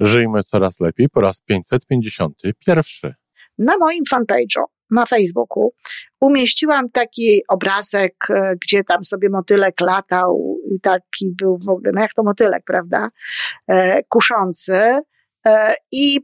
Żyjmy 0.00 0.42
coraz 0.42 0.80
lepiej 0.80 1.08
po 1.08 1.20
raz 1.20 1.40
551. 1.40 3.12
Na 3.58 3.76
moim 3.76 4.04
fanpage'u 4.10 4.64
na 4.90 5.06
Facebooku 5.06 5.74
umieściłam 6.20 6.90
taki 6.90 7.42
obrazek, 7.48 8.14
e, 8.30 8.54
gdzie 8.62 8.84
tam 8.84 9.04
sobie 9.04 9.28
motylek 9.30 9.80
latał 9.80 10.58
i 10.70 10.80
taki 10.80 11.32
był 11.38 11.58
w 11.58 11.68
ogóle, 11.68 11.90
no 11.94 12.00
jak 12.00 12.12
to 12.12 12.22
motylek, 12.22 12.62
prawda? 12.66 13.08
E, 13.68 14.02
kuszący. 14.02 14.98
E, 15.46 15.74
I 15.92 16.20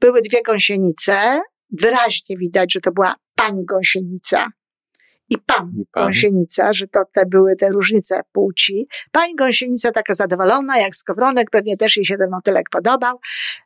były 0.00 0.22
dwie 0.22 0.42
gąsienice. 0.42 1.40
Wyraźnie 1.70 2.36
widać, 2.36 2.72
że 2.72 2.80
to 2.80 2.92
była 2.92 3.14
pani 3.36 3.64
gąsienica 3.64 4.46
i 5.32 5.38
pan, 5.46 5.72
I 5.80 5.86
pan. 5.92 6.04
gąsienica, 6.04 6.72
że 6.72 6.86
to 6.88 7.00
te 7.12 7.26
były 7.26 7.56
te 7.56 7.68
różnice 7.68 8.20
płci. 8.32 8.86
Pani 9.12 9.34
gąsienica 9.34 9.92
taka 9.92 10.14
zadowolona, 10.14 10.78
jak 10.78 10.96
skowronek, 10.96 11.50
pewnie 11.50 11.76
też 11.76 11.96
jej 11.96 12.04
się 12.04 12.16
ten 12.16 12.30
motylek 12.30 12.70
podobał. 12.70 13.20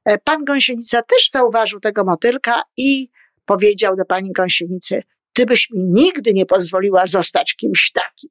E, 0.04 0.18
Pan 0.18 0.44
gąsienica 0.44 1.02
też 1.02 1.30
zauważył 1.30 1.80
tego 1.80 2.04
motylka 2.04 2.62
i 2.76 3.08
powiedział 3.44 3.96
do 3.96 4.04
pani 4.04 4.32
gąsienicy, 4.32 5.02
ty 5.32 5.46
byś 5.46 5.70
mi 5.70 5.84
nigdy 5.84 6.32
nie 6.32 6.46
pozwoliła 6.46 7.06
zostać 7.06 7.54
kimś 7.56 7.92
takim. 7.92 8.30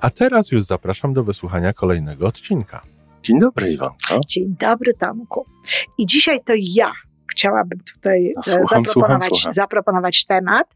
A 0.00 0.10
teraz 0.10 0.50
już 0.52 0.62
zapraszam 0.62 1.12
do 1.12 1.24
wysłuchania 1.24 1.72
kolejnego 1.72 2.26
odcinka. 2.26 2.82
Dzień 3.22 3.38
dobry, 3.40 3.72
Iwonko. 3.72 4.20
Dzień 4.28 4.56
dobry, 4.60 4.94
Tomku. 4.94 5.46
I 5.98 6.06
dzisiaj 6.06 6.40
to 6.44 6.52
ja 6.56 6.92
chciałabym 7.32 7.78
tutaj 7.94 8.32
No, 8.36 8.40
e, 8.40 8.56
słucham, 8.56 8.84
zaproponować, 8.84 9.22
słucham, 9.22 9.38
słucham. 9.38 9.52
zaproponować 9.52 10.24
temat. 10.24 10.66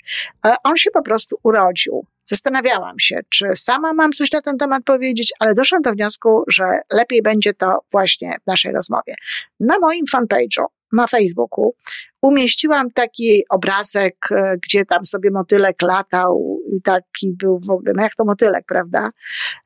E, 0.47 0.55
On 0.65 0.77
się 0.77 0.91
po 0.91 1.03
prostu 1.03 1.39
urodził. 1.43 2.05
Zastanawiałam 2.25 2.99
się, 2.99 3.21
czy 3.29 3.47
sama 3.57 3.93
mam 3.93 4.13
coś 4.13 4.33
na 4.33 4.43
ten 4.43 4.59
temat 4.59 4.85
powiedzieć, 4.85 5.33
ale 5.39 5.55
doszłam 5.55 5.83
do 5.83 5.93
wniosku, 5.93 6.45
że 6.49 6.65
lepiej 6.93 7.23
będzie 7.23 7.55
to 7.55 7.79
właśnie 7.93 8.37
w 8.43 8.47
naszej 8.47 8.73
rozmowie. 8.73 9.15
Na 9.61 9.79
moim 9.79 10.05
fanpage'u 10.15 10.65
na 10.93 11.07
Facebooku 11.07 11.75
umieściłam 12.23 12.91
taki 12.91 13.43
obrazek, 13.51 14.17
e, 14.31 14.57
gdzie 14.63 14.85
tam 14.85 15.07
sobie 15.07 15.31
motylek 15.31 15.83
latał 15.83 16.61
i 16.73 16.83
taki 16.83 17.33
był 17.33 17.61
w 17.67 17.71
ogóle, 17.71 17.93
no 17.97 18.03
jak 18.03 18.15
to 18.15 18.25
motylek, 18.25 18.65
prawda? 18.69 19.11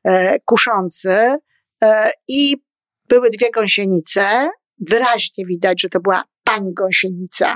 E, 0.03 0.39
kuszący. 0.39 1.35
E, 1.83 2.09
I 2.27 2.57
były 3.07 3.29
dwie 3.29 3.51
gąsienice. 3.51 4.49
Wyraźnie 4.79 5.45
widać, 5.45 5.81
że 5.81 5.89
to 5.89 5.99
była 5.99 6.23
pani 6.43 6.73
gąsienica 6.73 7.55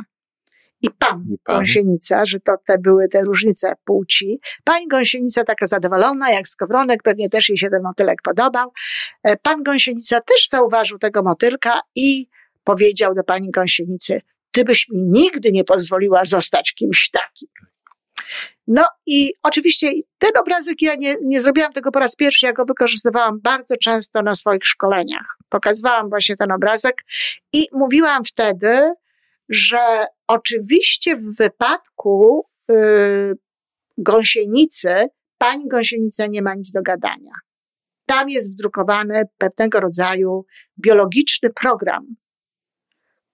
i 0.82 0.88
pan, 1.00 1.26
I 1.30 1.38
pan. 1.44 1.58
gąsienica, 1.58 2.26
że 2.26 2.40
to 2.40 2.54
te 2.68 2.78
były 2.78 3.08
te 3.08 3.22
różnice 3.22 3.74
płci. 3.84 4.40
Pani 4.64 4.88
gąsienica 4.88 5.44
taka 5.44 5.66
zadowolona, 5.66 6.32
jak 6.32 6.48
skowronek, 6.48 7.04
pewnie 7.04 7.30
też 7.30 7.50
jej 7.50 7.58
się 7.58 7.70
ten 7.70 7.84
motylek 7.84 8.22
podobał. 8.24 8.72
Pan 9.42 9.64
gąsienica 9.64 10.22
też 10.22 10.48
zauważył 10.50 11.00
tego 11.00 11.24
motylka 11.24 11.80
i 11.96 12.28
powiedział 12.70 13.16
do 13.16 13.24
pani 13.24 13.52
gąsienicy, 13.52 14.22
ty 14.52 14.64
byś 14.64 14.90
mi 14.90 15.02
nigdy 15.04 15.52
nie 15.52 15.64
pozwoliła 15.64 16.26
zostać 16.26 16.74
kimś 16.74 17.10
takim. 17.12 17.50
No 18.68 18.86
i 19.06 19.34
oczywiście 19.44 19.92
ten 20.18 20.32
obrazek, 20.40 20.82
ja 20.82 20.96
nie, 20.96 21.16
nie 21.22 21.42
zrobiłam 21.42 21.74
tego 21.74 21.92
po 21.92 22.00
raz 22.00 22.16
pierwszy, 22.16 22.46
ja 22.46 22.54
go 22.54 22.66
wykorzystywałam 22.66 23.40
bardzo 23.42 23.78
często 23.78 24.22
na 24.22 24.34
swoich 24.34 24.66
szkoleniach. 24.66 25.38
Pokazywałam 25.50 26.10
właśnie 26.10 26.38
ten 26.38 26.52
obrazek 26.52 27.04
i 27.54 27.68
mówiłam 27.74 28.26
wtedy, 28.26 28.92
że 29.50 30.06
oczywiście 30.28 31.16
w 31.16 31.38
wypadku 31.38 32.46
y, 32.72 32.76
gąsienicy, 33.98 34.94
pani 35.38 35.68
gąsienica 35.68 36.28
nie 36.28 36.42
ma 36.42 36.56
nic 36.56 36.72
do 36.72 36.82
gadania. 36.82 37.34
Tam 38.06 38.30
jest 38.30 38.54
wdrukowany 38.54 39.24
pewnego 39.38 39.80
rodzaju 39.80 40.46
biologiczny 40.80 41.50
program, 41.50 42.16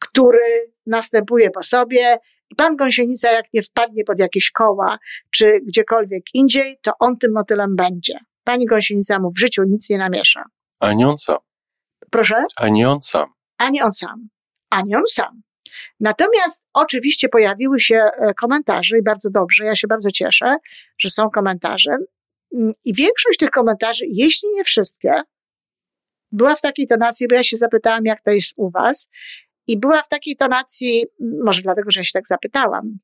który 0.08 0.72
następuje 0.86 1.52
po 1.52 1.64
sobie 1.64 2.18
i 2.52 2.56
pan 2.56 2.76
gąsienica, 2.76 3.32
jak 3.32 3.46
nie 3.54 3.64
wpadnie 3.64 4.04
pod 4.04 4.20
jakieś 4.20 4.52
koła, 4.52 4.98
czy 5.32 5.60
gdziekolwiek 5.68 6.24
indziej, 6.34 6.78
to 6.82 6.92
on 7.00 7.18
tym 7.18 7.32
motylem 7.34 7.76
będzie. 7.76 8.20
Pani 8.44 8.66
gąsienica 8.66 9.20
mu 9.20 9.32
w 9.32 9.40
życiu 9.40 9.64
nic 9.64 9.90
nie 9.90 9.98
namiesza. 9.98 10.44
Ani 10.80 11.06
on 11.06 11.18
sam. 11.18 11.38
Proszę? 12.12 12.36
Ani 12.58 12.86
on 12.86 13.02
sam. 13.02 13.34
ani 13.58 13.82
on 13.82 13.92
sam, 13.92 14.30
ani 14.70 14.96
on 14.96 15.04
sam. 15.08 15.42
Natomiast 16.00 16.64
oczywiście 16.74 17.30
pojawiły 17.30 17.80
się 17.80 17.96
e, 17.96 18.34
komentarze 18.34 18.98
i 18.98 19.04
bardzo 19.04 19.30
dobrze, 19.30 19.66
ja 19.66 19.76
się 19.76 19.88
bardzo 19.88 20.12
cieszę, 20.12 20.58
że 20.98 21.10
są 21.10 21.30
komentarze. 21.30 21.98
Mm, 22.54 22.74
I 22.86 22.94
większość 22.94 23.40
tych 23.40 23.50
komentarzy, 23.50 24.06
jeśli 24.08 24.50
nie 24.50 24.64
wszystkie, 24.64 25.22
była 26.32 26.56
w 26.56 26.62
takiej 26.62 26.88
tonacji, 26.88 27.28
bo 27.28 27.36
ja 27.36 27.44
się 27.44 27.58
zapytałam, 27.58 28.06
jak 28.06 28.22
to 28.22 28.32
jest 28.32 28.54
u 28.58 28.70
was, 28.70 29.08
i 29.68 29.80
była 29.80 30.02
w 30.02 30.08
takiej 30.08 30.36
tonacji, 30.36 31.06
może 31.44 31.62
dlatego, 31.62 31.92
że 31.92 32.00
ja 32.00 32.04
się 32.04 32.14
tak 32.14 32.28
zapytałam, 32.28 33.00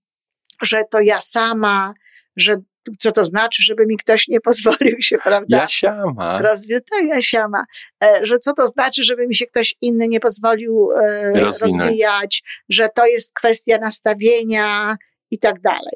że 0.62 0.84
to 0.92 1.00
ja 1.00 1.22
sama, 1.22 1.94
że 2.36 2.58
co 3.00 3.12
to 3.12 3.24
znaczy, 3.24 3.64
żeby 3.64 3.86
mi 3.86 3.98
ktoś 3.98 4.28
nie 4.28 4.42
pozwolił 4.42 5.02
się, 5.02 5.18
prawda? 5.18 5.58
Jasiama. 5.58 6.42
rozwijać, 6.42 6.84
tak, 6.90 7.08
Jasiama, 7.08 7.66
e, 8.04 8.20
że 8.24 8.38
co 8.38 8.54
to 8.54 8.68
znaczy, 8.68 9.04
żeby 9.04 9.28
mi 9.28 9.36
się 9.36 9.46
ktoś 9.46 9.76
inny 9.82 10.08
nie 10.08 10.20
pozwolił 10.20 10.90
e, 10.92 11.40
rozwijać, 11.40 12.44
że 12.70 12.90
to 12.96 13.06
jest 13.06 13.34
kwestia 13.34 13.78
nastawienia 13.78 14.98
i 15.32 15.40
tak 15.40 15.62
dalej. 15.62 15.96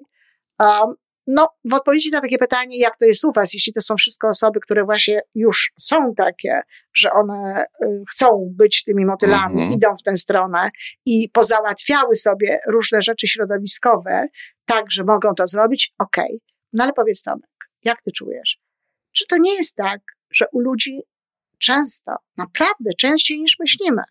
Um, 0.59 0.95
no, 1.27 1.49
w 1.69 1.73
odpowiedzi 1.73 2.11
na 2.11 2.21
takie 2.21 2.37
pytanie, 2.37 2.79
jak 2.79 2.97
to 2.97 3.05
jest 3.05 3.25
u 3.25 3.31
Was, 3.31 3.53
jeśli 3.53 3.73
to 3.73 3.81
są 3.81 3.95
wszystko 3.95 4.27
osoby, 4.27 4.59
które 4.59 4.83
właśnie 4.83 5.21
już 5.35 5.73
są 5.79 6.13
takie, 6.17 6.61
że 6.93 7.11
one 7.11 7.65
y, 7.83 8.03
chcą 8.11 8.53
być 8.57 8.83
tymi 8.83 9.05
motylami, 9.05 9.53
Mhm. 9.61 9.71
idą 9.71 9.95
w 9.95 10.03
tę 10.03 10.17
stronę 10.17 10.69
i 11.05 11.29
pozałatwiały 11.29 12.15
sobie 12.15 12.59
różne 12.67 13.01
rzeczy 13.01 13.27
środowiskowe, 13.27 14.27
tak, 14.65 14.91
że 14.91 15.03
mogą 15.03 15.33
to 15.35 15.47
zrobić, 15.47 15.93
okej. 15.99 16.41
No 16.73 16.83
ale 16.83 16.93
powiedz 16.93 17.23
Tomek, 17.23 17.49
jak 17.83 18.01
Ty 18.01 18.11
czujesz? 18.11 18.59
Czy 19.11 19.25
to 19.29 19.37
nie 19.37 19.53
jest 19.55 19.75
tak, 19.75 20.01
że 20.31 20.45
u 20.51 20.59
ludzi 20.59 21.01
często, 21.59 22.11
naprawdę 22.37 22.93
częściej 22.97 23.41
niż 23.41 23.59
myślimy, 23.59 24.01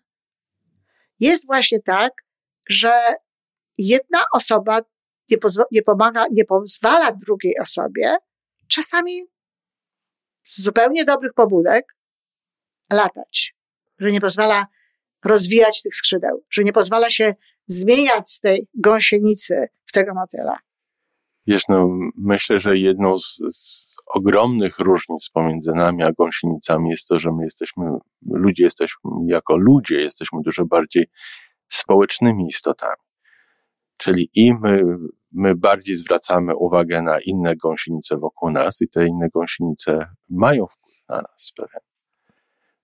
jest 1.19 1.45
właśnie 1.45 1.79
tak, 1.81 2.13
że 2.69 2.93
jedna 3.77 4.23
osoba 4.33 4.79
nie, 5.29 5.37
nie 5.71 5.81
pomaga, 5.81 6.25
nie 6.31 6.45
pozwala 6.45 7.11
drugiej 7.11 7.53
osobie, 7.61 8.17
czasami 8.67 9.23
z 10.43 10.61
zupełnie 10.61 11.05
dobrych 11.05 11.33
pobudek, 11.33 11.95
latać, 12.91 13.55
że 13.99 14.11
nie 14.11 14.21
pozwala 14.21 14.67
rozwijać 15.25 15.81
tych 15.81 15.95
skrzydeł, 15.95 16.43
że 16.49 16.63
nie 16.63 16.73
pozwala 16.73 17.09
się 17.09 17.35
zmieniać 17.67 18.29
z 18.29 18.39
tej 18.39 18.67
gąsienicy 18.73 19.67
w 19.85 19.91
tego 19.91 20.13
motyla. 20.13 20.57
Wiesz, 21.47 21.63
no, 21.69 21.89
myślę, 22.17 22.59
że 22.59 22.77
jedną 22.77 23.17
z, 23.17 23.41
z 23.51 23.95
ogromnych 24.05 24.79
różnic 24.79 25.29
pomiędzy 25.29 25.71
nami 25.71 26.03
a 26.03 26.11
gąsienicami 26.11 26.89
jest 26.89 27.07
to, 27.07 27.19
że 27.19 27.31
my 27.31 27.43
jesteśmy, 27.43 27.85
ludzie 28.31 28.63
jesteśmy, 28.63 29.11
jako 29.27 29.57
ludzie 29.57 29.95
jesteśmy 29.95 30.39
dużo 30.41 30.65
bardziej 30.65 31.07
społecznymi 31.67 32.47
istotami. 32.47 33.01
Czyli 33.97 34.29
i 34.35 34.53
my, 34.53 34.83
my 35.35 35.55
bardziej 35.55 35.95
zwracamy 35.95 36.55
uwagę 36.55 37.01
na 37.01 37.19
inne 37.19 37.55
gąsienice 37.55 38.17
wokół 38.17 38.51
nas 38.51 38.81
i 38.81 38.89
te 38.89 39.07
inne 39.07 39.29
gąsienice 39.29 40.07
mają 40.29 40.65
wpływ 40.67 40.95
na 41.09 41.15
nas 41.15 41.51
pewien. 41.57 41.81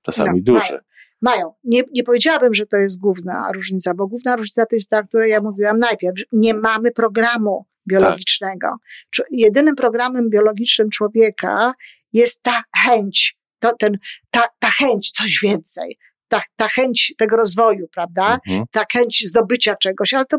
Czasami 0.01 0.44
No, 0.45 0.53
duży. 0.53 0.80
Mają. 1.21 1.53
Nie, 1.63 1.83
nie 1.95 2.03
powiedziałabym, 2.03 2.53
że 2.53 2.65
to 2.65 2.77
jest 2.77 3.00
główna 3.00 3.51
różnica, 3.53 3.94
bo 3.94 4.07
główna 4.07 4.36
różnica 4.36 4.65
to 4.65 4.75
jest 4.75 4.89
ta, 4.89 5.00
o 5.00 5.03
której 5.03 5.31
ja 5.31 5.42
mówiłam 5.42 5.77
najpierw. 5.77 6.15
Nie 6.31 6.53
mamy 6.53 6.92
programu 6.92 7.65
biologicznego. 7.89 8.68
Czu- 9.15 9.24
Jedynym 9.31 9.75
programem 9.75 10.30
biologicznym 10.30 10.89
człowieka 10.89 11.74
jest 12.13 12.44
ta 12.44 12.63
chęć, 12.86 13.38
to, 13.59 13.75
ten, 13.80 13.98
ta, 14.31 14.44
ta 14.59 14.68
chęć, 14.69 15.12
coś 15.12 15.39
więcej. 15.44 15.98
Ta, 16.27 16.42
ta 16.56 16.68
chęć 16.68 17.13
tego 17.18 17.36
rozwoju, 17.36 17.88
prawda? 17.94 18.39
Mhm. 18.48 18.65
ta 18.71 18.83
chęć 18.94 19.24
zdobycia 19.27 19.75
czegoś, 19.75 20.13
ale 20.13 20.25
to 20.25 20.38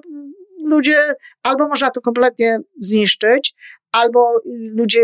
ludzie 0.73 1.15
albo 1.43 1.69
można 1.69 1.91
to 1.91 2.01
kompletnie 2.01 2.59
zniszczyć, 2.81 3.55
albo 3.93 4.41
ludzie 4.75 5.01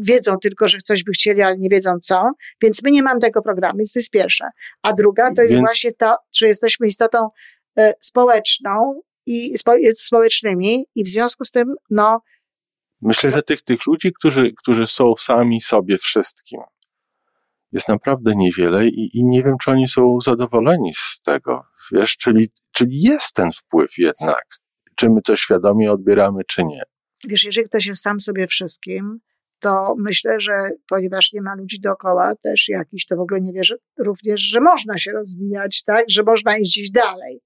wiedzą 0.00 0.38
tylko, 0.38 0.68
że 0.68 0.78
coś 0.78 1.04
by 1.04 1.12
chcieli, 1.12 1.42
ale 1.42 1.56
nie 1.58 1.68
wiedzą 1.68 1.98
co, 2.00 2.30
więc 2.62 2.82
my 2.82 2.90
nie 2.90 3.02
mamy 3.02 3.20
tego 3.20 3.42
programu, 3.42 3.78
więc 3.78 3.92
to 3.92 3.98
jest 3.98 4.10
pierwsze. 4.10 4.44
A 4.82 4.92
druga 4.92 5.34
to 5.34 5.42
jest 5.42 5.54
Więc- 5.54 5.66
właśnie 5.68 5.92
to, 5.92 6.16
że 6.34 6.46
jesteśmy 6.46 6.86
istotą 6.86 7.28
e, 7.78 7.92
społeczną 8.00 9.00
i 9.26 9.58
spo, 9.58 9.72
społecznymi 9.94 10.84
i 10.94 11.04
w 11.04 11.08
związku 11.08 11.44
z 11.44 11.50
tym, 11.50 11.74
no, 11.90 12.20
Myślę, 13.02 13.30
że 13.30 13.42
tych, 13.42 13.62
tych 13.62 13.86
ludzi, 13.86 14.12
którzy, 14.12 14.52
którzy 14.58 14.86
są 14.86 15.14
sami 15.18 15.60
sobie 15.60 15.98
wszystkim, 15.98 16.60
jest 17.72 17.88
naprawdę 17.88 18.32
niewiele 18.36 18.88
i, 18.88 19.10
i 19.14 19.24
nie 19.24 19.42
wiem, 19.42 19.56
czy 19.62 19.70
oni 19.70 19.88
są 19.88 20.20
zadowoleni 20.20 20.94
z 20.94 21.20
tego. 21.20 21.64
Wiesz, 21.92 22.16
czyli, 22.16 22.48
czyli 22.72 23.00
jest 23.02 23.34
ten 23.34 23.52
wpływ 23.52 23.98
jednak. 23.98 24.44
Czy 25.02 25.10
my 25.10 25.22
to 25.22 25.36
świadomie 25.36 25.92
odbieramy, 25.92 26.42
czy 26.46 26.64
nie. 26.64 26.82
wiesz, 27.28 27.44
jeżeli 27.44 27.68
ktoś 27.68 27.86
jest 27.86 28.02
sam 28.02 28.20
sobie 28.20 28.46
wszystkim, 28.46 29.18
to 29.60 29.94
myślę, 29.98 30.40
że 30.40 30.70
ponieważ 30.88 31.32
nie 31.32 31.42
ma 31.42 31.54
ludzi 31.54 31.80
dookoła 31.80 32.32
też 32.42 32.68
jakiś, 32.68 33.06
to 33.06 33.16
w 33.16 33.20
ogóle 33.20 33.40
nie 33.40 33.52
wierzę 33.52 33.76
również, 33.98 34.40
że 34.40 34.60
można 34.60 34.98
się 34.98 35.12
rozwijać, 35.12 35.84
tak, 35.84 36.04
że 36.08 36.22
można 36.22 36.56
iść 36.56 36.70
gdzieś 36.70 36.90
dalej. 36.90 37.40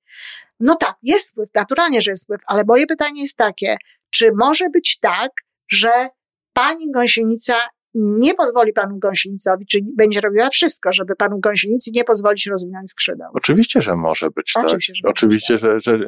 No 0.60 0.76
tak, 0.76 0.94
jest 1.02 1.30
wpływ, 1.30 1.48
naturalnie, 1.54 2.02
że 2.02 2.10
jest 2.10 2.24
wpływ, 2.24 2.40
ale 2.46 2.64
moje 2.64 2.86
pytanie 2.86 3.22
jest 3.22 3.36
takie, 3.36 3.76
czy 4.10 4.30
może 4.34 4.70
być 4.70 4.98
tak, 4.98 5.30
że 5.70 6.08
pani 6.52 6.90
gąsienica 6.90 7.54
nie 7.94 8.34
pozwoli 8.34 8.72
panu 8.72 8.98
gąsienicowi, 8.98 9.66
czyli 9.66 9.84
będzie 9.96 10.20
robiła 10.20 10.50
wszystko, 10.50 10.92
żeby 10.92 11.16
panu 11.16 11.40
gąsienicy 11.40 11.90
nie 11.94 12.04
pozwolić 12.04 12.46
rozwinąć 12.46 12.90
skrzydeł? 12.90 13.30
Oczywiście, 13.34 13.82
że 13.82 13.96
może 13.96 14.30
być 14.30 14.52
tak. 14.52 14.64
Oczywiście, 14.64 14.92
że 14.94 15.00
może 15.02 15.10
Oczywiście, 15.10 15.58
że, 15.58 15.80
że 15.80 15.98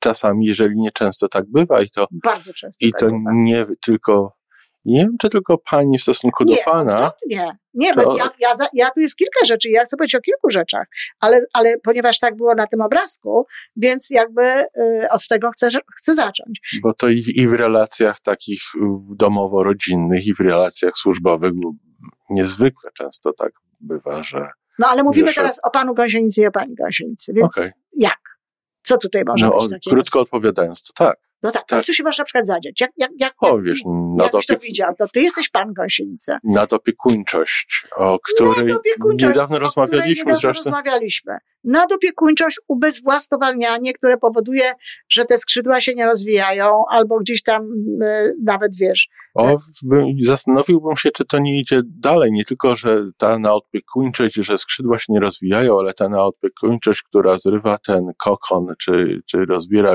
czasami, 0.00 0.46
jeżeli 0.46 0.74
nie 0.80 0.90
często 0.92 1.28
tak 1.28 1.44
bywa 1.50 1.82
i 1.82 1.90
to, 1.90 2.06
Bardzo 2.24 2.52
często. 2.54 2.76
i 2.86 2.90
tak 2.92 3.00
to 3.00 3.06
bywa. 3.06 3.18
nie 3.32 3.66
tylko, 3.84 4.32
nie 4.84 5.00
wiem, 5.00 5.16
czy 5.20 5.28
tylko 5.28 5.58
pani 5.70 5.98
w 5.98 6.02
stosunku 6.02 6.44
do 6.44 6.52
Nie, 6.54 6.62
pana, 6.64 6.94
odwrotnie. 6.94 7.56
Nie, 7.74 7.94
To- 7.94 8.02
bo 8.04 8.16
ja, 8.16 8.30
ja, 8.40 8.54
za- 8.54 8.68
ja 8.74 8.90
tu 8.90 9.00
jest 9.00 9.16
kilka 9.16 9.46
rzeczy, 9.46 9.68
ja 9.70 9.84
chcę 9.84 9.96
powiedzieć 9.96 10.14
o 10.14 10.20
kilku 10.20 10.50
rzeczach, 10.50 10.86
ale, 11.20 11.40
ale 11.52 11.78
ponieważ 11.78 12.18
tak 12.18 12.36
było 12.36 12.54
na 12.54 12.66
tym 12.66 12.80
obrazku, 12.80 13.46
więc 13.76 14.10
jakby 14.10 14.42
y, 14.44 14.64
od 15.10 15.28
tego 15.28 15.50
chcę, 15.50 15.68
chcę 15.98 16.14
zacząć. 16.14 16.60
bo 16.82 16.94
to 16.94 17.08
i, 17.08 17.24
i 17.36 17.48
w 17.48 17.52
relacjach 17.52 18.20
takich 18.20 18.60
y, 18.74 18.78
domowo-rodzinnych, 19.16 20.26
i 20.26 20.34
w 20.34 20.40
relacjach 20.40 20.92
służbowych 20.96 21.52
niezwykle 22.30 22.90
często 22.94 23.32
tak 23.32 23.52
bywa, 23.80 24.22
że 24.22 24.48
No 24.78 24.86
ale 24.88 25.02
mówimy 25.02 25.26
Wiesz, 25.26 25.34
teraz 25.34 25.60
o 25.64 25.70
panu 25.70 25.94
gąsienicy 25.94 26.40
i 26.42 26.46
o 26.46 26.50
pani 26.50 26.74
gąsienicy, 26.74 27.32
więc 27.32 27.58
Okej. 27.58 27.70
jak? 27.92 28.39
Co 28.90 28.98
tutaj 28.98 29.22
może 29.26 29.46
no, 29.46 29.52
być 29.58 29.68
takiego? 29.68 29.96
krótko 29.96 30.20
odpowiadając, 30.20 30.82
to 30.82 30.92
tak. 30.92 31.29
No 31.42 31.50
tak, 31.50 31.62
tak. 31.62 31.72
ale 31.72 31.82
co 31.82 31.92
się 31.92 32.02
może 32.02 32.20
na 32.22 32.24
przykład 32.24 32.46
zadziać? 32.46 32.80
Jak, 32.80 32.90
jak, 32.96 33.10
jak, 33.18 33.34
O, 33.40 33.46
jak, 33.56 33.64
wiesz, 33.64 33.78
jakbyś 34.18 34.46
to 34.46 34.52
nadopiek- 34.54 34.60
widział, 34.62 34.94
to 34.98 35.08
ty 35.08 35.20
jesteś 35.20 35.48
pan 35.48 35.72
gąsienica. 35.72 36.38
nadopiekuńczość, 36.44 37.86
o 37.96 38.18
której 38.18 38.74
niedawno 39.22 39.58
rozmawialiśmy 39.58 40.14
niedawno 40.14 40.40
zresztą. 40.40 40.70
rozmawialiśmy. 40.70 41.38
Nadopiekuńczość, 41.64 42.60
ubezwłasnowalnianie, 42.68 43.92
które 43.92 44.18
powoduje, 44.18 44.72
że 45.08 45.24
te 45.24 45.38
skrzydła 45.38 45.80
się 45.80 45.94
nie 45.94 46.06
rozwijają, 46.06 46.84
albo 46.90 47.18
gdzieś 47.18 47.42
tam 47.42 47.62
e, 48.02 48.32
nawet 48.44 48.76
wiesz. 48.76 49.08
O, 49.34 49.56
bym, 49.82 50.06
zastanowiłbym 50.22 50.96
się, 50.96 51.10
czy 51.10 51.24
to 51.24 51.38
nie 51.38 51.60
idzie 51.60 51.80
dalej. 51.84 52.32
Nie 52.32 52.44
tylko, 52.44 52.76
że 52.76 53.10
ta 53.16 53.38
naopiekuńczość, 53.38 54.34
że 54.34 54.58
skrzydła 54.58 54.98
się 54.98 55.12
nie 55.12 55.20
rozwijają, 55.20 55.78
ale 55.78 55.94
ta 55.94 56.08
naopiekuńczość, 56.08 57.02
która 57.02 57.38
zrywa 57.38 57.78
ten 57.78 58.06
kokon, 58.18 58.66
czy, 58.78 59.20
czy 59.26 59.44
rozbiera 59.44 59.94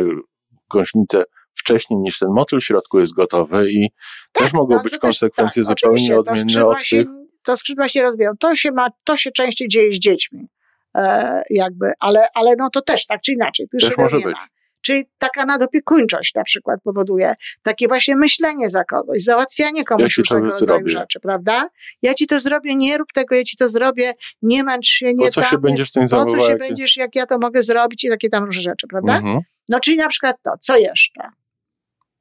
gąsienicę 0.74 1.24
wcześniej 1.66 2.00
niż 2.00 2.20
ten 2.20 2.30
motyl 2.30 2.60
w 2.60 2.64
środku 2.64 3.00
jest 3.00 3.14
gotowy 3.14 3.72
i 3.72 3.90
też 4.32 4.54
mogą 4.54 4.76
no, 4.76 4.84
być 4.84 4.94
to 4.94 5.00
konsekwencje 5.00 5.64
tak, 5.64 5.68
zupełnie 5.68 5.96
oczywiście, 5.96 6.14
to 6.14 6.20
odmienne 6.20 6.66
od 6.66 6.84
się, 6.84 6.98
tych. 6.98 7.08
To 7.44 7.58
skrzydła 7.58 7.88
się 7.88 8.02
rozwijają. 8.02 8.34
To 8.40 8.56
się 8.56 8.72
ma, 8.72 8.88
to 9.04 9.18
się 9.18 9.32
częściej 9.32 9.68
dzieje 9.68 9.94
z 9.94 10.00
dziećmi. 10.00 10.48
E, 10.96 11.42
jakby, 11.50 11.92
ale, 12.00 12.28
ale 12.36 12.56
no 12.58 12.70
to 12.70 12.82
też 12.82 13.06
tak 13.06 13.22
czy 13.22 13.32
inaczej. 13.32 13.68
Tu 13.72 13.88
Też 13.88 13.98
może 13.98 14.16
być. 14.18 14.26
ma. 14.26 14.48
Czyli 14.82 15.04
taka 15.18 15.46
nadopiekuńczość 15.46 16.34
na 16.36 16.44
przykład 16.44 16.80
powoduje 16.84 17.34
takie 17.64 17.88
właśnie 17.88 18.16
myślenie 18.16 18.70
za 18.70 18.84
kogoś, 18.84 19.24
załatwianie 19.24 19.80
Ja 19.80 19.84
komuś 19.86 20.16
to 20.16 20.22
różnego 20.22 20.46
rodzaju 20.46 20.66
zrobię. 20.66 20.90
rzeczy, 20.90 21.20
prawda? 21.20 21.70
Ja 22.02 22.14
ci 22.14 22.28
to 22.28 22.40
zrobię, 22.40 22.76
nie 22.76 22.98
rób 22.98 23.08
tego, 23.14 23.36
ja 23.36 23.44
ci 23.44 23.58
to 23.58 23.70
zrobię, 23.70 24.14
nie 24.42 24.64
męcz 24.64 24.88
się, 24.88 25.14
nie 25.14 25.26
Po 25.26 25.32
co 25.32 25.42
tam, 25.42 25.50
się 25.50 25.58
będziesz 25.58 25.92
tym 25.92 26.04
po 26.04 26.10
co 26.10 26.16
zajmował? 26.16 26.42
się 26.42 26.52
jak- 26.52 26.60
będziesz, 26.60 26.98
jak 26.98 27.16
ja 27.16 27.26
to 27.26 27.38
mogę 27.38 27.64
zrobić 27.64 28.04
i 28.04 28.10
takie 28.10 28.30
tam 28.30 28.44
różne 28.44 28.62
rzeczy, 28.62 28.88
prawda? 28.88 29.16
Mhm. 29.16 29.40
No 29.70 29.80
czyli 29.80 29.98
na 29.98 30.08
przykład 30.08 30.36
to, 30.44 30.52
co 30.60 30.78
jeszcze? 30.78 31.22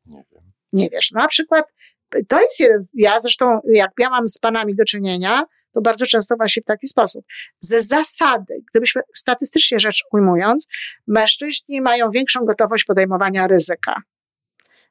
Nie 0.07 0.25
wiem. 0.33 0.43
nie 0.73 0.89
wiesz. 0.91 1.11
No, 1.13 1.21
na 1.21 1.29
przykład 1.29 1.65
to 2.29 2.41
jest 2.41 2.61
jeden, 2.61 2.81
ja 2.95 3.21
zresztą 3.21 3.61
jak 3.65 3.91
ja 3.99 4.11
mam 4.11 4.29
z 4.29 4.39
panami 4.39 4.75
do 4.75 4.85
czynienia, 4.85 5.45
to 5.73 5.81
bardzo 5.81 6.07
często 6.07 6.37
właśnie 6.37 6.63
w 6.63 6.67
taki 6.67 6.87
sposób. 6.87 7.25
Ze 7.61 7.83
zasady, 7.83 8.55
gdybyśmy 8.71 9.03
statystycznie 9.15 9.79
rzecz 9.79 10.05
ujmując, 10.13 10.67
mężczyźni 11.07 11.81
mają 11.81 12.11
większą 12.11 12.45
gotowość 12.45 12.85
podejmowania 12.85 13.47
ryzyka. 13.47 13.95